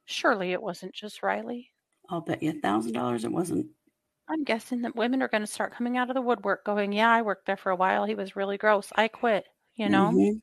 Surely 0.06 0.52
it 0.52 0.62
wasn't 0.62 0.94
just 0.94 1.22
Riley. 1.22 1.72
I'll 2.08 2.20
bet 2.20 2.42
you 2.42 2.50
a 2.50 2.54
thousand 2.54 2.92
dollars 2.94 3.24
it 3.24 3.32
wasn't. 3.32 3.70
I'm 4.28 4.44
guessing 4.44 4.82
that 4.82 4.94
women 4.94 5.22
are 5.22 5.28
going 5.28 5.42
to 5.42 5.46
start 5.46 5.72
coming 5.74 5.96
out 5.96 6.10
of 6.10 6.14
the 6.14 6.22
woodwork 6.22 6.64
going, 6.64 6.92
Yeah, 6.92 7.10
I 7.10 7.22
worked 7.22 7.46
there 7.46 7.56
for 7.56 7.70
a 7.70 7.76
while. 7.76 8.04
He 8.04 8.14
was 8.14 8.36
really 8.36 8.58
gross. 8.58 8.92
I 8.94 9.08
quit, 9.08 9.46
you 9.76 9.88
know? 9.88 10.10
Mhm. 10.14 10.40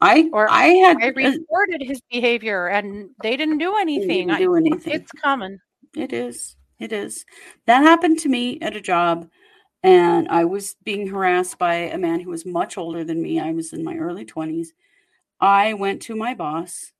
I 0.00 0.28
Or 0.32 0.50
I 0.50 0.66
had 0.66 0.96
I 0.98 1.08
uh, 1.08 1.12
reported 1.12 1.82
his 1.82 2.00
behavior 2.10 2.66
and 2.68 3.10
they 3.22 3.36
didn't 3.36 3.58
do 3.58 3.76
anything. 3.76 4.28
didn't 4.28 4.38
do 4.42 4.54
anything. 4.56 4.92
it's 4.92 5.12
common. 5.12 5.60
It 5.96 6.12
is. 6.12 6.56
It 6.80 6.92
is. 6.92 7.24
That 7.66 7.82
happened 7.82 8.18
to 8.20 8.28
me 8.28 8.58
at 8.60 8.74
a 8.76 8.80
job, 8.80 9.28
and 9.84 10.28
I 10.28 10.44
was 10.44 10.74
being 10.82 11.06
harassed 11.06 11.56
by 11.58 11.74
a 11.74 11.98
man 11.98 12.18
who 12.20 12.30
was 12.30 12.44
much 12.44 12.76
older 12.76 13.04
than 13.04 13.22
me. 13.22 13.38
I 13.38 13.52
was 13.52 13.72
in 13.72 13.84
my 13.84 13.96
early 13.96 14.24
20s. 14.24 14.68
I 15.40 15.74
went 15.74 16.02
to 16.02 16.16
my 16.16 16.34
boss, 16.34 16.90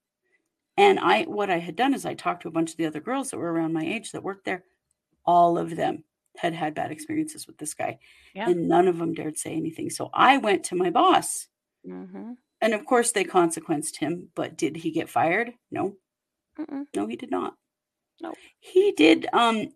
and 0.77 1.01
I 1.01 1.23
what 1.25 1.51
I 1.51 1.59
had 1.59 1.75
done 1.75 1.93
is 1.95 2.07
I 2.07 2.15
talked 2.15 2.43
to 2.43 2.49
a 2.49 2.53
bunch 2.53 2.71
of 2.71 2.77
the 2.77 2.87
other 2.87 3.01
girls 3.01 3.31
that 3.31 3.39
were 3.39 3.53
around 3.53 3.73
my 3.73 3.85
age 3.85 4.13
that 4.13 4.23
worked 4.23 4.45
there. 4.45 4.63
All 5.27 5.59
of 5.59 5.75
them 5.75 6.05
had 6.37 6.55
had 6.55 6.75
bad 6.75 6.91
experiences 6.91 7.47
with 7.47 7.59
this 7.59 7.75
guy, 7.75 7.99
Yeah. 8.35 8.49
and 8.51 8.69
none 8.69 8.89
of 8.89 8.99
them 8.99 9.15
dared 9.15 9.39
say 9.39 9.53
anything. 9.55 9.91
So 9.91 10.11
I 10.13 10.39
went 10.39 10.65
to 10.65 10.77
my 10.77 10.91
boss, 10.91 11.49
Mm-hmm. 11.87 12.33
and 12.61 12.75
of 12.75 12.85
course 12.87 13.13
they 13.13 13.25
consequenced 13.25 13.97
him. 13.99 14.31
But 14.35 14.57
did 14.57 14.77
he 14.77 14.91
get 14.91 15.09
fired? 15.09 15.53
No. 15.71 15.97
Mm-mm. 16.59 16.85
No, 16.95 17.07
he 17.07 17.17
did 17.17 17.31
not. 17.31 17.55
Nope. 18.23 18.37
He 18.61 18.93
did 18.93 19.27
um 19.33 19.69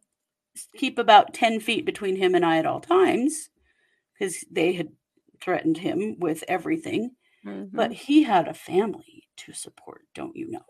keep 0.77 0.99
about 0.99 1.35
10 1.35 1.61
feet 1.61 1.85
between 1.85 2.17
him 2.17 2.35
and 2.35 2.45
I 2.45 2.59
at 2.59 2.67
all 2.67 2.81
times 2.81 3.49
because 4.19 4.45
they 4.51 4.73
had 4.73 4.89
threatened 5.41 5.79
him 5.79 6.17
with 6.19 6.43
everything. 6.49 7.11
But 7.45 7.93
he 7.93 8.25
had 8.25 8.47
a 8.49 8.53
family 8.55 9.25
to 9.39 9.53
support, 9.55 10.03
don't 10.15 10.37
you 10.37 10.51
know? 10.51 10.65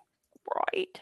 right. 0.72 1.00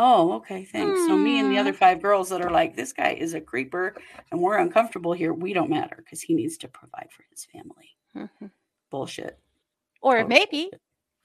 Oh, 0.00 0.34
okay, 0.34 0.64
thanks. 0.64 1.00
So 1.08 1.16
me 1.16 1.40
and 1.40 1.50
the 1.50 1.58
other 1.58 1.72
Mm. 1.72 1.76
five 1.76 2.00
girls 2.00 2.28
that 2.28 2.40
are 2.40 2.50
like, 2.50 2.76
this 2.76 2.92
guy 2.92 3.14
is 3.14 3.34
a 3.34 3.40
creeper 3.40 3.96
and 4.30 4.40
we're 4.40 4.56
uncomfortable 4.58 5.12
here, 5.12 5.32
we 5.32 5.52
don't 5.52 5.68
matter 5.70 5.96
because 5.96 6.22
he 6.22 6.34
needs 6.34 6.56
to 6.58 6.68
provide 6.68 7.08
for 7.10 7.24
his 7.30 7.44
family. 7.46 7.96
Mhm. 8.14 8.52
Bullshit. 8.90 9.40
Or 10.00 10.18
Total 10.22 10.28
maybe 10.28 10.70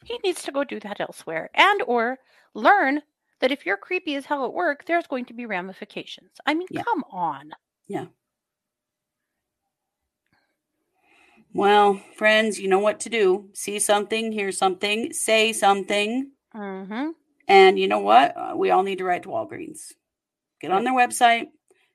he 0.03 0.17
needs 0.23 0.41
to 0.43 0.51
go 0.51 0.63
do 0.63 0.79
that 0.79 0.99
elsewhere 0.99 1.51
and 1.53 1.83
or 1.83 2.17
learn 2.55 3.03
that 3.39 3.51
if 3.51 3.63
you're 3.65 3.77
creepy 3.77 4.15
as 4.15 4.25
hell 4.25 4.43
at 4.43 4.53
work, 4.53 4.85
there's 4.85 5.05
going 5.05 5.25
to 5.25 5.33
be 5.33 5.45
ramifications. 5.45 6.31
I 6.47 6.55
mean, 6.55 6.67
Yeah. 6.71 6.81
come 6.83 7.03
on. 7.11 7.51
Yeah. 7.87 8.07
Well, 11.53 12.01
friends, 12.15 12.59
you 12.59 12.67
know 12.67 12.79
what 12.79 12.99
to 13.01 13.09
do. 13.09 13.49
See 13.53 13.77
something, 13.77 14.31
hear 14.31 14.51
something, 14.51 15.13
say 15.13 15.53
something. 15.53 16.31
Mm-hmm. 16.55 17.09
And 17.47 17.77
you 17.77 17.87
know 17.87 17.99
what? 17.99 18.35
Uh, 18.37 18.53
we 18.55 18.71
all 18.71 18.83
need 18.83 18.99
to 18.99 19.03
write 19.03 19.23
to 19.23 19.29
Walgreens. 19.29 19.91
Get 20.61 20.71
on 20.71 20.83
their 20.85 20.93
website, 20.93 21.47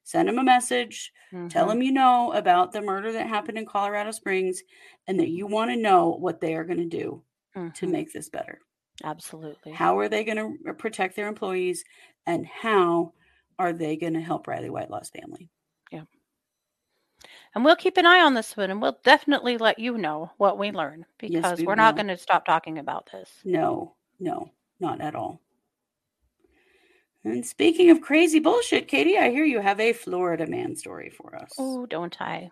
send 0.04 0.28
them 0.28 0.38
a 0.38 0.44
message, 0.44 1.12
Mm-hmm. 1.32 1.48
tell 1.48 1.66
them 1.68 1.82
you 1.82 1.92
know 1.92 2.32
about 2.32 2.72
the 2.72 2.80
murder 2.80 3.12
that 3.12 3.26
happened 3.26 3.58
in 3.58 3.66
Colorado 3.66 4.12
Springs 4.12 4.62
and 5.06 5.20
that 5.20 5.28
you 5.28 5.46
want 5.46 5.70
to 5.70 5.76
know 5.76 6.08
what 6.18 6.40
they 6.40 6.54
are 6.54 6.64
going 6.64 6.78
to 6.78 6.86
do 6.86 7.22
to 7.54 7.86
Mhm. 7.86 7.90
make 7.90 8.12
this 8.14 8.30
better. 8.30 8.60
Absolutely. 9.04 9.72
How 9.72 9.98
are 9.98 10.08
they 10.08 10.24
going 10.24 10.38
to 10.64 10.72
protect 10.74 11.16
their 11.16 11.28
employees 11.28 11.84
and 12.24 12.46
how 12.46 13.12
are 13.58 13.74
they 13.74 13.96
going 13.96 14.14
to 14.14 14.20
help 14.22 14.46
Riley 14.46 14.70
Whitelaw's 14.70 15.10
family? 15.10 15.50
Yeah. 15.90 16.04
And 17.54 17.64
we'll 17.64 17.76
keep 17.76 17.96
an 17.96 18.06
eye 18.06 18.20
on 18.22 18.34
this 18.34 18.56
one 18.56 18.70
and 18.70 18.80
we'll 18.80 18.98
definitely 19.04 19.58
let 19.58 19.78
you 19.78 19.98
know 19.98 20.30
what 20.38 20.58
we 20.58 20.70
learn 20.70 21.04
Yes, 21.20 21.30
because 21.42 21.58
we 21.60 21.66
we're 21.66 21.74
not 21.74 21.94
going 21.96 22.08
to 22.08 22.16
stop 22.16 22.44
talking 22.46 22.78
about 22.78 23.10
this. 23.12 23.30
No, 23.44 23.96
no, 24.18 24.50
not 24.80 25.00
at 25.00 25.14
all. 25.14 25.40
And 27.24 27.44
speaking 27.44 27.90
of 27.90 28.00
crazy 28.00 28.38
bullshit, 28.38 28.88
Katie, 28.88 29.18
I 29.18 29.30
hear 29.30 29.44
you 29.44 29.60
have 29.60 29.80
a 29.80 29.92
Florida 29.92 30.46
man 30.46 30.76
story 30.76 31.10
for 31.10 31.34
us. 31.34 31.52
Oh, 31.58 31.84
don't 31.86 32.20
I? 32.20 32.50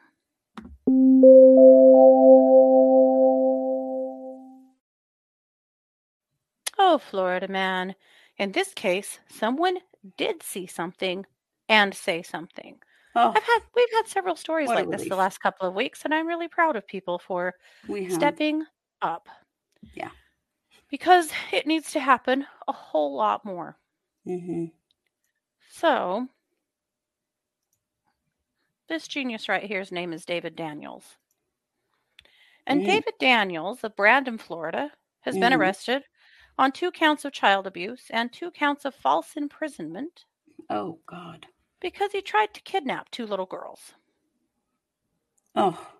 Oh, 6.79 6.99
Florida 6.99 7.49
man. 7.49 7.95
In 8.39 8.53
this 8.53 8.75
case, 8.75 9.19
someone 9.29 9.79
did 10.17 10.43
see 10.43 10.67
something 10.67 11.25
and 11.69 11.95
say 11.95 12.23
something. 12.23 12.79
Oh, 13.15 13.33
I've 13.35 13.43
had 13.43 13.61
we've 13.75 13.89
had 13.95 14.07
several 14.09 14.37
stories 14.37 14.69
like 14.69 14.91
this 14.91 15.09
the 15.09 15.17
last 15.17 15.39
couple 15.39 15.67
of 15.67 15.75
weeks, 15.75 16.03
and 16.05 16.12
I'm 16.12 16.27
really 16.27 16.49
proud 16.49 16.77
of 16.77 16.87
people 16.87 17.19
for 17.19 17.55
stepping 18.11 18.65
up. 19.01 19.29
Yeah. 19.95 20.11
Because 20.96 21.30
it 21.52 21.66
needs 21.66 21.92
to 21.92 22.00
happen 22.00 22.46
a 22.66 22.72
whole 22.72 23.14
lot 23.14 23.44
more. 23.44 23.78
hmm 24.24 24.66
So, 25.68 26.28
this 28.88 29.06
genius 29.06 29.48
right 29.48 29.62
here's 29.68 29.92
name 29.92 30.12
is 30.12 30.24
David 30.24 30.56
Daniels. 30.56 31.18
And 32.64 32.85
Mm. 32.85 32.85
David 32.85 33.14
Daniels 33.18 33.82
of 33.82 33.96
Brandon, 33.96 34.38
Florida, 34.38 34.92
has 35.22 35.37
been 35.37 35.52
Mhm. 35.52 35.61
arrested 35.61 36.04
on 36.56 36.70
two 36.70 36.92
counts 36.92 37.24
of 37.24 37.32
child 37.32 37.66
abuse 37.66 38.09
and 38.11 38.32
two 38.32 38.52
counts 38.52 38.85
of 38.85 38.94
false 38.94 39.37
imprisonment 39.37 40.26
Oh, 40.70 41.00
God. 41.06 41.48
because 41.80 42.12
he 42.12 42.20
tried 42.20 42.52
to 42.52 42.61
kidnap 42.61 43.11
two 43.11 43.24
little 43.24 43.46
girls. 43.46 43.94
Oh, 45.56 45.96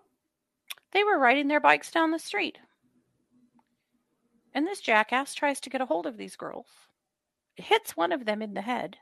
They 0.91 1.01
were 1.01 1.17
riding 1.17 1.47
their 1.47 1.61
bikes 1.61 1.91
down 1.91 2.11
the 2.11 2.19
street. 2.19 2.59
And 4.57 4.65
this 4.65 4.81
jackass 4.81 5.35
tries 5.35 5.59
to 5.61 5.69
get 5.69 5.81
a 5.81 5.85
hold 5.85 6.07
of 6.07 6.17
these 6.17 6.35
girls, 6.35 6.65
hits 7.57 7.95
one 7.95 8.11
of 8.11 8.25
them 8.25 8.41
in 8.41 8.55
the 8.55 8.61
head, 8.63 8.97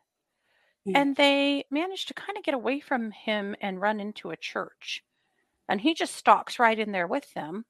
Mm. 0.85 0.97
and 0.97 1.15
they 1.15 1.63
manage 1.71 2.07
to 2.07 2.13
kind 2.13 2.37
of 2.37 2.43
get 2.43 2.53
away 2.53 2.81
from 2.81 3.11
him 3.11 3.55
and 3.61 3.79
run 3.79 4.01
into 4.01 4.31
a 4.31 4.35
church. 4.35 5.01
And 5.69 5.79
he 5.79 5.93
just 5.93 6.13
stalks 6.13 6.59
right 6.59 6.77
in 6.77 6.91
there 6.91 7.07
with 7.07 7.33
them, 7.35 7.65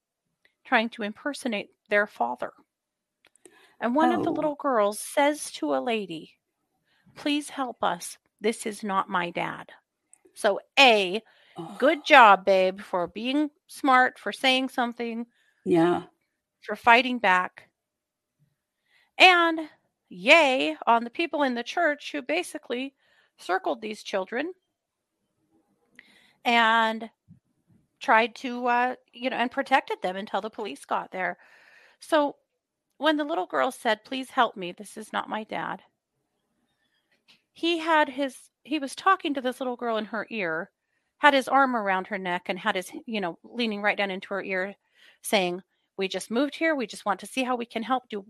trying 0.64 0.90
to 0.90 1.04
impersonate 1.04 1.70
their 1.88 2.08
father. 2.08 2.54
And 3.80 3.96
one 3.96 4.12
of 4.12 4.24
the 4.24 4.32
Oh. 4.32 4.34
little 4.34 4.56
girls 4.56 5.00
says 5.00 5.52
to 5.52 5.76
a 5.76 5.80
lady, 5.80 6.40
Please 7.14 7.52
help 7.52 7.84
us. 7.84 8.18
This 8.42 8.66
is 8.66 8.84
not 8.84 9.10
my 9.10 9.30
dad. 9.30 9.72
So, 10.34 10.60
A, 10.80 11.22
oh. 11.56 11.76
good 11.78 12.04
job, 12.04 12.46
babe, 12.46 12.82
for 12.82 13.06
being 13.06 13.52
smart, 13.68 14.18
for 14.18 14.32
saying 14.34 14.70
something, 14.70 15.28
Yeah. 15.66 16.08
for 16.62 16.76
fighting 16.76 17.20
back. 17.20 17.70
And 19.18 19.70
yay 20.10 20.78
on 20.88 21.04
the 21.04 21.10
people 21.10 21.44
in 21.44 21.56
the 21.56 21.64
church 21.64 22.12
who 22.12 22.22
basically 22.22 22.94
circled 23.38 23.82
these 23.82 24.04
children 24.04 24.54
and 26.44 27.10
tried 28.00 28.36
to, 28.36 28.68
uh, 28.68 28.96
you 29.14 29.30
know, 29.30 29.38
and 29.38 29.52
protected 29.52 30.02
them 30.02 30.16
until 30.16 30.42
the 30.42 30.50
police 30.50 30.86
got 30.86 31.12
there. 31.12 31.38
So 32.00 32.36
when 32.98 33.18
the 33.18 33.24
little 33.24 33.48
girl 33.48 33.72
said, 33.72 34.06
Please 34.06 34.30
help 34.30 34.56
me, 34.56 34.72
this 34.72 34.98
is 34.98 35.12
not 35.12 35.30
my 35.30 35.44
dad, 35.44 35.82
he 37.52 37.80
had 37.80 38.10
his, 38.10 38.38
he 38.64 38.80
was 38.80 38.96
talking 38.96 39.34
to 39.34 39.42
this 39.42 39.60
little 39.60 39.76
girl 39.76 39.98
in 39.98 40.06
her 40.06 40.28
ear, 40.30 40.70
had 41.18 41.34
his 41.34 41.48
arm 41.48 41.76
around 41.76 42.08
her 42.08 42.18
neck, 42.18 42.44
and 42.48 42.60
had 42.60 42.76
his, 42.76 42.92
you 43.06 43.22
know, 43.22 43.40
leaning 43.44 43.82
right 43.82 43.98
down 43.98 44.12
into 44.12 44.34
her 44.34 44.44
ear, 44.44 44.76
saying, 45.22 45.64
We 45.98 46.08
just 46.08 46.30
moved 46.30 46.56
here. 46.56 46.76
We 46.76 46.86
just 46.86 47.06
want 47.06 47.20
to 47.22 47.28
see 47.28 47.44
how 47.44 47.56
we 47.56 47.66
can 47.66 47.82
help 47.82 48.10
do 48.10 48.26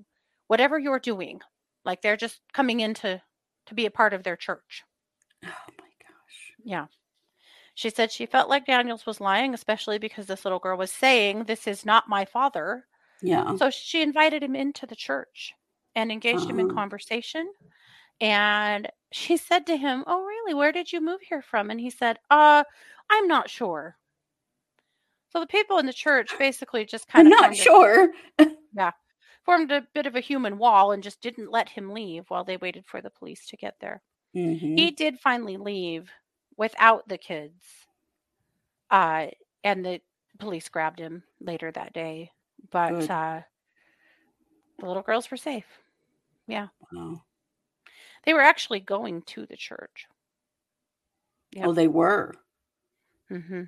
whatever 0.48 0.78
you're 0.80 1.00
doing. 1.00 1.42
Like 1.84 2.02
they're 2.02 2.18
just 2.18 2.42
coming 2.54 2.80
in 2.80 2.94
to, 2.96 3.22
to 3.68 3.74
be 3.76 3.86
a 3.86 3.92
part 3.92 4.14
of 4.14 4.24
their 4.24 4.36
church. 4.38 4.84
Oh, 5.46 5.48
my 5.80 5.90
gosh. 6.02 6.54
Yeah. 6.64 6.88
She 7.76 7.90
said 7.90 8.12
she 8.12 8.26
felt 8.26 8.50
like 8.50 8.66
Daniels 8.66 9.06
was 9.06 9.22
lying, 9.22 9.54
especially 9.54 10.00
because 10.00 10.28
this 10.28 10.46
little 10.46 10.60
girl 10.60 10.78
was 10.78 10.92
saying, 10.92 11.44
This 11.46 11.68
is 11.68 11.86
not 11.86 12.10
my 12.10 12.26
father. 12.26 12.88
Yeah. 13.22 13.58
So 13.58 13.70
she 13.70 14.02
invited 14.02 14.44
him 14.44 14.56
into 14.56 14.86
the 14.86 14.96
church 14.96 15.54
and 15.96 16.12
engaged 16.12 16.50
him 16.50 16.60
in 16.60 16.68
Uh-huh. 16.68 16.76
conversation. 16.76 17.52
And 18.22 18.90
she 19.12 19.38
said 19.38 19.66
to 19.68 19.78
him, 19.78 20.04
Oh, 20.08 20.24
really? 20.24 20.54
Where 20.54 20.72
did 20.72 20.92
you 20.94 21.02
move 21.02 21.22
here 21.22 21.42
from? 21.42 21.70
And 21.72 21.80
he 21.80 21.90
said, 21.90 22.20
Uh, 22.30 22.64
I'm 23.10 23.28
not 23.28 23.50
sure. 23.50 23.98
So 25.30 25.40
the 25.40 25.48
people 25.48 25.78
in 25.80 25.86
the 25.86 25.94
church 25.94 26.34
basically 26.40 26.86
just 26.86 27.08
kind 27.08 27.28
I'm 27.28 27.34
of 27.34 27.40
not 27.42 27.56
sure. 27.56 28.12
formed 29.46 29.72
a 29.72 29.82
bit 29.94 30.06
of 30.08 30.16
a 30.16 30.20
human 30.22 30.58
wall 30.58 30.92
and 30.92 31.04
just 31.04 31.22
didn't 31.22 31.52
let 31.52 31.70
him 31.70 31.92
leave 31.92 32.30
while 32.30 32.44
they 32.44 32.58
waited 32.58 32.86
for 32.88 33.02
the 33.02 33.10
police 33.12 33.48
to 33.48 33.58
get 33.58 33.80
there. 33.80 34.04
Mhm. 34.34 34.76
He 34.76 34.92
did 34.92 35.20
finally 35.20 35.58
leave 35.58 36.12
without 36.58 37.08
the 37.08 37.18
kids. 37.20 37.88
Uh, 38.90 39.28
and 39.64 39.86
the 39.86 40.02
police 40.40 40.70
grabbed 40.70 41.00
him 41.00 41.24
later 41.40 41.72
that 41.72 41.94
day. 41.94 42.32
But 42.72 43.10
Good. 43.10 43.10
uh, 43.10 43.42
the 44.80 44.86
little 44.86 45.04
girls 45.04 45.30
were 45.32 45.38
safe. 45.38 45.80
Yeah. 46.48 46.70
Wow. 46.92 47.26
They 48.24 48.34
were 48.34 48.42
actually 48.42 48.82
going 48.82 49.22
to 49.22 49.46
the 49.46 49.56
church. 49.56 50.08
Yep. 51.52 51.70
Oh, 51.70 51.74
they 51.74 51.88
were. 51.90 52.34
hmm 53.30 53.66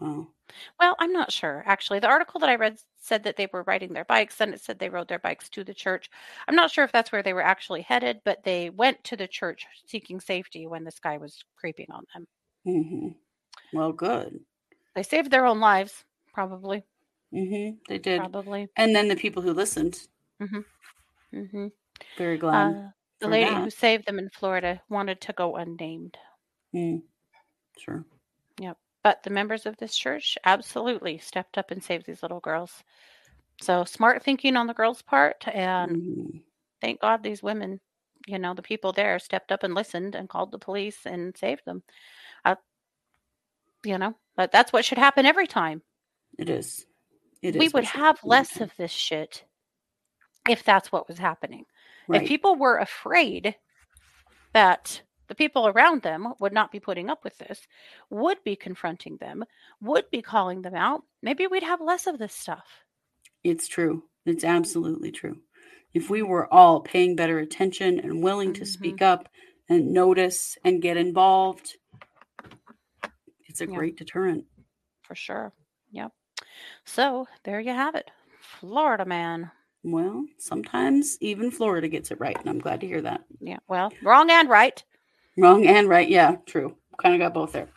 Wow. 0.00 0.28
Well, 0.78 0.94
I'm 0.98 1.12
not 1.12 1.32
sure. 1.32 1.62
Actually, 1.66 1.98
the 2.00 2.08
article 2.08 2.38
that 2.40 2.48
I 2.50 2.54
read 2.56 2.78
said 3.00 3.24
that 3.24 3.36
they 3.36 3.48
were 3.52 3.62
riding 3.64 3.92
their 3.92 4.04
bikes, 4.04 4.40
and 4.40 4.52
it 4.54 4.60
said 4.60 4.78
they 4.78 4.88
rode 4.88 5.08
their 5.08 5.18
bikes 5.18 5.48
to 5.50 5.64
the 5.64 5.74
church. 5.74 6.10
I'm 6.46 6.54
not 6.54 6.70
sure 6.70 6.84
if 6.84 6.92
that's 6.92 7.10
where 7.12 7.22
they 7.22 7.32
were 7.32 7.42
actually 7.42 7.82
headed, 7.82 8.20
but 8.24 8.44
they 8.44 8.70
went 8.70 9.02
to 9.04 9.16
the 9.16 9.26
church 9.28 9.66
seeking 9.86 10.20
safety 10.20 10.66
when 10.66 10.84
this 10.84 10.98
guy 10.98 11.16
was 11.16 11.42
creeping 11.56 11.86
on 11.90 12.04
them. 12.14 12.26
hmm 12.64 13.08
Well, 13.72 13.92
good. 13.92 14.40
They 14.94 15.02
saved 15.02 15.30
their 15.30 15.46
own 15.46 15.60
lives, 15.60 16.04
probably. 16.32 16.84
hmm 17.32 17.70
They 17.88 17.98
did. 17.98 18.18
Probably. 18.18 18.68
And 18.76 18.94
then 18.94 19.08
the 19.08 19.16
people 19.16 19.42
who 19.42 19.52
listened, 19.52 20.06
hmm 20.40 21.66
very 22.16 22.38
glad. 22.38 22.74
Uh, 22.76 22.90
the 23.20 23.28
lady 23.28 23.50
that. 23.50 23.64
who 23.64 23.70
saved 23.70 24.06
them 24.06 24.18
in 24.18 24.30
Florida 24.30 24.80
wanted 24.88 25.20
to 25.22 25.32
go 25.32 25.56
unnamed. 25.56 26.16
Mm. 26.74 27.02
Sure. 27.78 28.04
Yep. 28.60 28.78
But 29.06 29.22
the 29.22 29.30
members 29.30 29.66
of 29.66 29.76
this 29.76 29.96
church 29.96 30.36
absolutely 30.44 31.18
stepped 31.18 31.56
up 31.58 31.70
and 31.70 31.80
saved 31.80 32.06
these 32.06 32.22
little 32.22 32.40
girls. 32.40 32.82
So 33.62 33.84
smart 33.84 34.24
thinking 34.24 34.56
on 34.56 34.66
the 34.66 34.74
girls' 34.74 35.00
part. 35.00 35.46
And 35.46 35.96
Mhm. 35.96 36.42
thank 36.80 37.00
God 37.00 37.22
these 37.22 37.40
women, 37.40 37.80
you 38.26 38.40
know, 38.40 38.52
the 38.52 38.62
people 38.62 38.90
there 38.90 39.20
stepped 39.20 39.52
up 39.52 39.62
and 39.62 39.76
listened 39.76 40.16
and 40.16 40.28
called 40.28 40.50
the 40.50 40.58
police 40.58 41.06
and 41.06 41.36
saved 41.36 41.64
them. 41.64 41.84
Uh, 42.44 42.56
you 43.84 43.96
know, 43.96 44.18
but 44.34 44.50
that's 44.50 44.72
what 44.72 44.84
should 44.84 44.98
happen 44.98 45.24
every 45.24 45.46
time. 45.46 45.82
It 46.36 46.50
is. 46.50 46.84
It 47.42 47.54
we 47.54 47.66
is 47.66 47.74
would 47.74 47.84
have 47.84 48.18
less 48.24 48.60
of 48.60 48.76
this 48.76 48.90
shit 48.90 49.44
if 50.48 50.64
that's 50.64 50.90
what 50.90 51.06
was 51.06 51.18
happening. 51.18 51.64
Right. 52.08 52.22
If 52.22 52.28
people 52.28 52.56
were 52.56 52.78
afraid 52.78 53.54
that 54.52 55.02
the 55.28 55.34
people 55.34 55.68
around 55.68 56.02
them 56.02 56.32
would 56.40 56.52
not 56.52 56.70
be 56.72 56.80
putting 56.80 57.10
up 57.10 57.24
with 57.24 57.36
this, 57.38 57.66
would 58.10 58.42
be 58.44 58.56
confronting 58.56 59.16
them, 59.18 59.44
would 59.80 60.10
be 60.10 60.22
calling 60.22 60.62
them 60.62 60.74
out, 60.74 61.02
maybe 61.22 61.46
we'd 61.46 61.62
have 61.62 61.80
less 61.80 62.06
of 62.06 62.18
this 62.18 62.34
stuff. 62.34 62.84
It's 63.44 63.68
true. 63.68 64.04
It's 64.24 64.44
absolutely 64.44 65.12
true. 65.12 65.40
If 65.94 66.10
we 66.10 66.22
were 66.22 66.52
all 66.52 66.80
paying 66.80 67.16
better 67.16 67.38
attention 67.38 68.00
and 68.00 68.22
willing 68.22 68.52
to 68.54 68.62
Mhm. 68.62 68.66
speak 68.66 69.02
up 69.02 69.28
and 69.68 69.92
notice 69.92 70.58
and 70.64 70.82
get 70.82 70.96
involved, 70.96 71.76
it's 73.48 73.60
a 73.60 73.66
Yeah. 73.66 73.74
great 73.76 73.96
deterrent. 73.96 74.46
For 75.02 75.14
sure. 75.14 75.52
Yep. 75.92 76.12
So 76.84 77.26
there 77.44 77.60
you 77.60 77.72
have 77.72 77.94
it. 77.94 78.10
Florida 78.40 79.04
man. 79.04 79.50
Well, 79.82 80.26
sometimes 80.38 81.16
even 81.20 81.50
Florida 81.50 81.88
gets 81.88 82.10
it 82.10 82.18
right, 82.20 82.36
and 82.36 82.48
I'm 82.48 82.58
glad 82.58 82.80
to 82.80 82.86
hear 82.86 83.00
that. 83.02 83.24
Yeah. 83.40 83.58
Well, 83.68 83.92
wrong 84.02 84.30
and 84.30 84.48
right. 84.48 84.82
Wrong 85.36 85.66
and 85.66 85.88
right. 85.88 86.08
Yeah, 86.08 86.36
true. 86.46 86.76
Kind 86.98 87.14
of 87.14 87.20
got 87.20 87.34
both 87.34 87.52
there. 87.52 87.68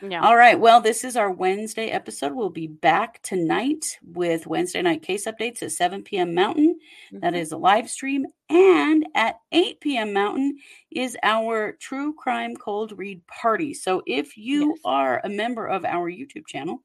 Yeah. 0.00 0.22
All 0.22 0.36
right. 0.36 0.58
Well, 0.58 0.80
this 0.80 1.04
is 1.04 1.16
our 1.16 1.30
Wednesday 1.30 1.88
episode. 1.88 2.32
We'll 2.32 2.50
be 2.50 2.66
back 2.66 3.22
tonight 3.22 3.98
with 4.02 4.48
Wednesday 4.48 4.82
night 4.82 5.02
case 5.02 5.26
updates 5.26 5.62
at 5.62 5.70
7 5.72 6.02
p.m. 6.02 6.34
Mountain. 6.34 6.80
That 7.12 7.34
Mhm. 7.34 7.38
is 7.38 7.52
a 7.52 7.56
live 7.56 7.88
stream. 7.88 8.26
And 8.48 9.06
at 9.14 9.36
8 9.52 9.80
p.m. 9.80 10.12
Mountain 10.12 10.58
is 10.90 11.16
our 11.22 11.72
true 11.72 12.14
crime 12.14 12.56
cold 12.56 12.98
read 12.98 13.24
party. 13.28 13.74
So 13.74 14.02
if 14.06 14.36
you 14.36 14.70
Yes. 14.70 14.78
are 14.84 15.20
a 15.22 15.28
member 15.28 15.66
of 15.68 15.84
our 15.84 16.10
YouTube 16.10 16.48
channel, 16.48 16.82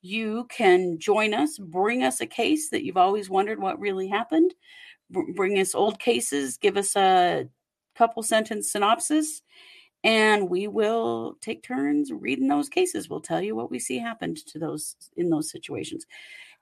you 0.00 0.46
can 0.48 0.98
join 0.98 1.34
us, 1.34 1.58
bring 1.58 2.04
us 2.04 2.20
a 2.22 2.26
case 2.26 2.70
that 2.70 2.84
you've 2.84 2.96
always 2.96 3.28
wondered 3.28 3.58
what 3.60 3.78
really 3.80 4.06
happened, 4.08 4.54
br- 5.10 5.32
bring 5.34 5.58
us 5.58 5.74
old 5.74 5.98
cases, 5.98 6.56
give 6.56 6.76
us 6.78 6.96
a 6.96 7.48
couple 7.96 8.22
sentence 8.22 8.70
synopsis, 8.72 9.42
and 10.04 10.50
we 10.50 10.68
will 10.68 11.36
take 11.40 11.62
turns 11.62 12.12
reading 12.12 12.48
those 12.48 12.68
cases. 12.68 13.08
We'll 13.10 13.20
tell 13.20 13.42
you 13.42 13.56
what 13.56 13.70
we 13.70 13.78
see 13.78 13.98
happened 13.98 14.38
to 14.48 14.58
those 14.58 14.96
in 15.16 15.30
those 15.30 15.50
situations. 15.50 16.06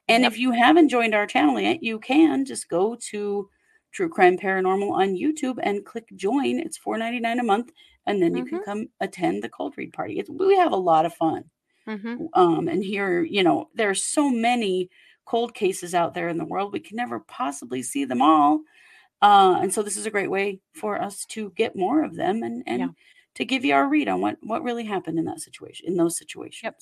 And 0.09 0.25
Yep. 0.25 0.33
if 0.33 0.39
you 0.39 0.53
haven't 0.53 0.91
joined 0.91 1.15
our 1.15 1.27
channel 1.27 1.61
yet, 1.61 1.83
you 1.83 1.99
can 1.99 2.45
just 2.45 2.69
go 2.69 2.97
to 3.11 3.49
True 3.93 4.09
Crime 4.09 4.37
Paranormal 4.39 4.91
on 4.93 5.15
YouTube 5.17 5.59
and 5.63 5.85
click 5.87 6.09
join. 6.17 6.59
It's 6.61 6.79
$4.99 6.79 7.41
a 7.41 7.45
month, 7.45 7.73
and 8.07 8.23
then 8.23 8.37
you 8.37 8.45
can 8.45 8.59
Mhm. 8.59 8.65
come 8.65 8.89
attend 9.01 9.43
the 9.43 9.49
cold 9.49 9.75
read 9.79 9.93
party. 9.93 10.19
It's, 10.19 10.31
we 10.31 10.57
have 10.57 10.73
a 10.73 10.77
lot 10.77 11.07
of 11.07 11.15
fun. 11.15 11.45
Mhm. 11.87 12.25
Um, 12.35 12.69
and 12.69 12.85
here, 12.85 13.23
you 13.23 13.43
know, 13.43 13.71
there 13.75 13.91
are 13.91 13.95
so 13.95 14.31
many 14.31 14.91
cold 15.27 15.55
cases 15.55 15.95
out 15.95 16.15
there 16.15 16.29
in 16.29 16.39
the 16.39 16.45
world. 16.45 16.73
We 16.73 16.81
can 16.81 16.97
never 16.97 17.21
possibly 17.21 17.83
see 17.83 18.05
them 18.05 18.21
all. 18.23 18.61
Uh, 19.25 19.59
and 19.63 19.73
so 19.73 19.83
this 19.83 19.97
is 19.97 20.05
a 20.05 20.11
great 20.11 20.31
way 20.31 20.61
for 20.75 21.01
us 21.01 21.25
to 21.25 21.51
get 21.57 21.75
more 21.75 22.05
of 22.05 22.15
them 22.15 22.43
and, 22.43 22.63
and 22.67 22.81
Yeah. 22.81 22.89
to 23.37 23.45
give 23.47 23.65
you 23.65 23.73
our 23.75 23.89
read 23.89 24.07
on 24.07 24.21
what, 24.21 24.37
what 24.43 24.63
really 24.63 24.85
happened 24.85 25.19
in 25.19 25.25
that 25.25 25.41
situation, 25.41 25.87
in 25.89 25.97
those 25.97 26.19
situations. 26.19 26.61
Yep. 26.63 26.81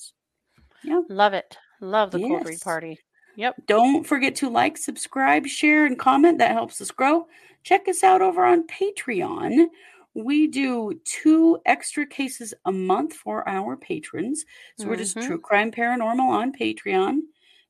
Yeah. 0.83 1.01
Love 1.07 1.33
it. 1.33 1.57
Love 1.79 2.11
the 2.11 2.19
cold 2.19 2.45
read 2.45 2.59
party. 2.59 2.99
Yep. 3.37 3.55
Don't 3.65 4.05
forget 4.05 4.35
to 4.35 4.49
like, 4.49 4.77
subscribe, 4.77 5.47
share, 5.47 5.85
and 5.85 5.97
comment. 5.97 6.37
That 6.39 6.51
helps 6.51 6.81
us 6.81 6.91
grow. 6.91 7.27
Check 7.63 7.87
us 7.87 8.03
out 8.03 8.21
over 8.21 8.43
on 8.43 8.67
Patreon. 8.67 9.67
We 10.13 10.47
do 10.47 10.99
two 11.05 11.59
extra 11.65 12.05
cases 12.05 12.53
a 12.65 12.71
month 12.71 13.13
for 13.13 13.47
our 13.47 13.77
patrons. 13.77 14.45
So 14.77 14.87
we're 14.87 14.97
just 14.97 15.15
Mhm. 15.15 15.25
True 15.25 15.39
Crime 15.39 15.71
Paranormal 15.71 16.19
on 16.29 16.51
Patreon. 16.51 17.21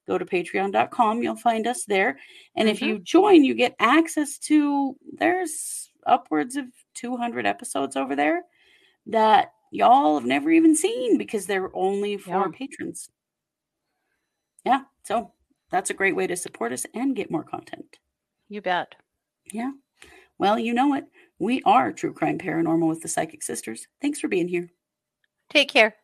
Go 0.07 0.17
to 0.17 0.25
patreon.com. 0.25 1.23
You'll 1.23 1.35
find 1.35 1.65
us 1.65 1.85
there. 1.85 2.19
And 2.55 2.67
if 2.67 2.79
Mhm. 2.79 2.87
you 2.87 2.99
join, 2.99 3.43
you 3.43 3.53
get 3.53 3.75
access 3.79 4.37
to, 4.39 4.97
there's 5.13 5.91
upwards 6.05 6.55
of 6.57 6.65
200 6.93 7.45
episodes 7.45 7.95
over 7.95 8.15
there 8.15 8.43
that 9.05 9.53
y'all 9.71 10.15
have 10.15 10.25
never 10.25 10.51
even 10.51 10.75
seen 10.75 11.17
because 11.17 11.45
they're 11.45 11.75
only 11.75 12.17
for 12.17 12.29
Yeah. 12.29 12.47
patrons. 12.53 13.09
Yeah. 14.65 14.83
So 15.03 15.33
that's 15.69 15.89
a 15.89 15.93
great 15.93 16.15
way 16.15 16.27
to 16.27 16.35
support 16.35 16.73
us 16.73 16.85
and 16.93 17.15
get 17.15 17.31
more 17.31 17.43
content. 17.43 17.99
You 18.49 18.61
bet. 18.61 18.95
Yeah. 19.51 19.71
Well, 20.37 20.59
you 20.59 20.73
know 20.73 20.93
it. 20.95 21.05
We 21.39 21.61
are 21.63 21.91
True 21.91 22.13
Crime 22.13 22.37
Paranormal 22.37 22.87
with 22.87 23.01
the 23.01 23.07
Psychic 23.07 23.41
Sisters. 23.41 23.87
Thanks 24.01 24.19
for 24.19 24.27
being 24.27 24.47
here. 24.47 24.69
Take 25.49 25.69
care. 25.69 25.97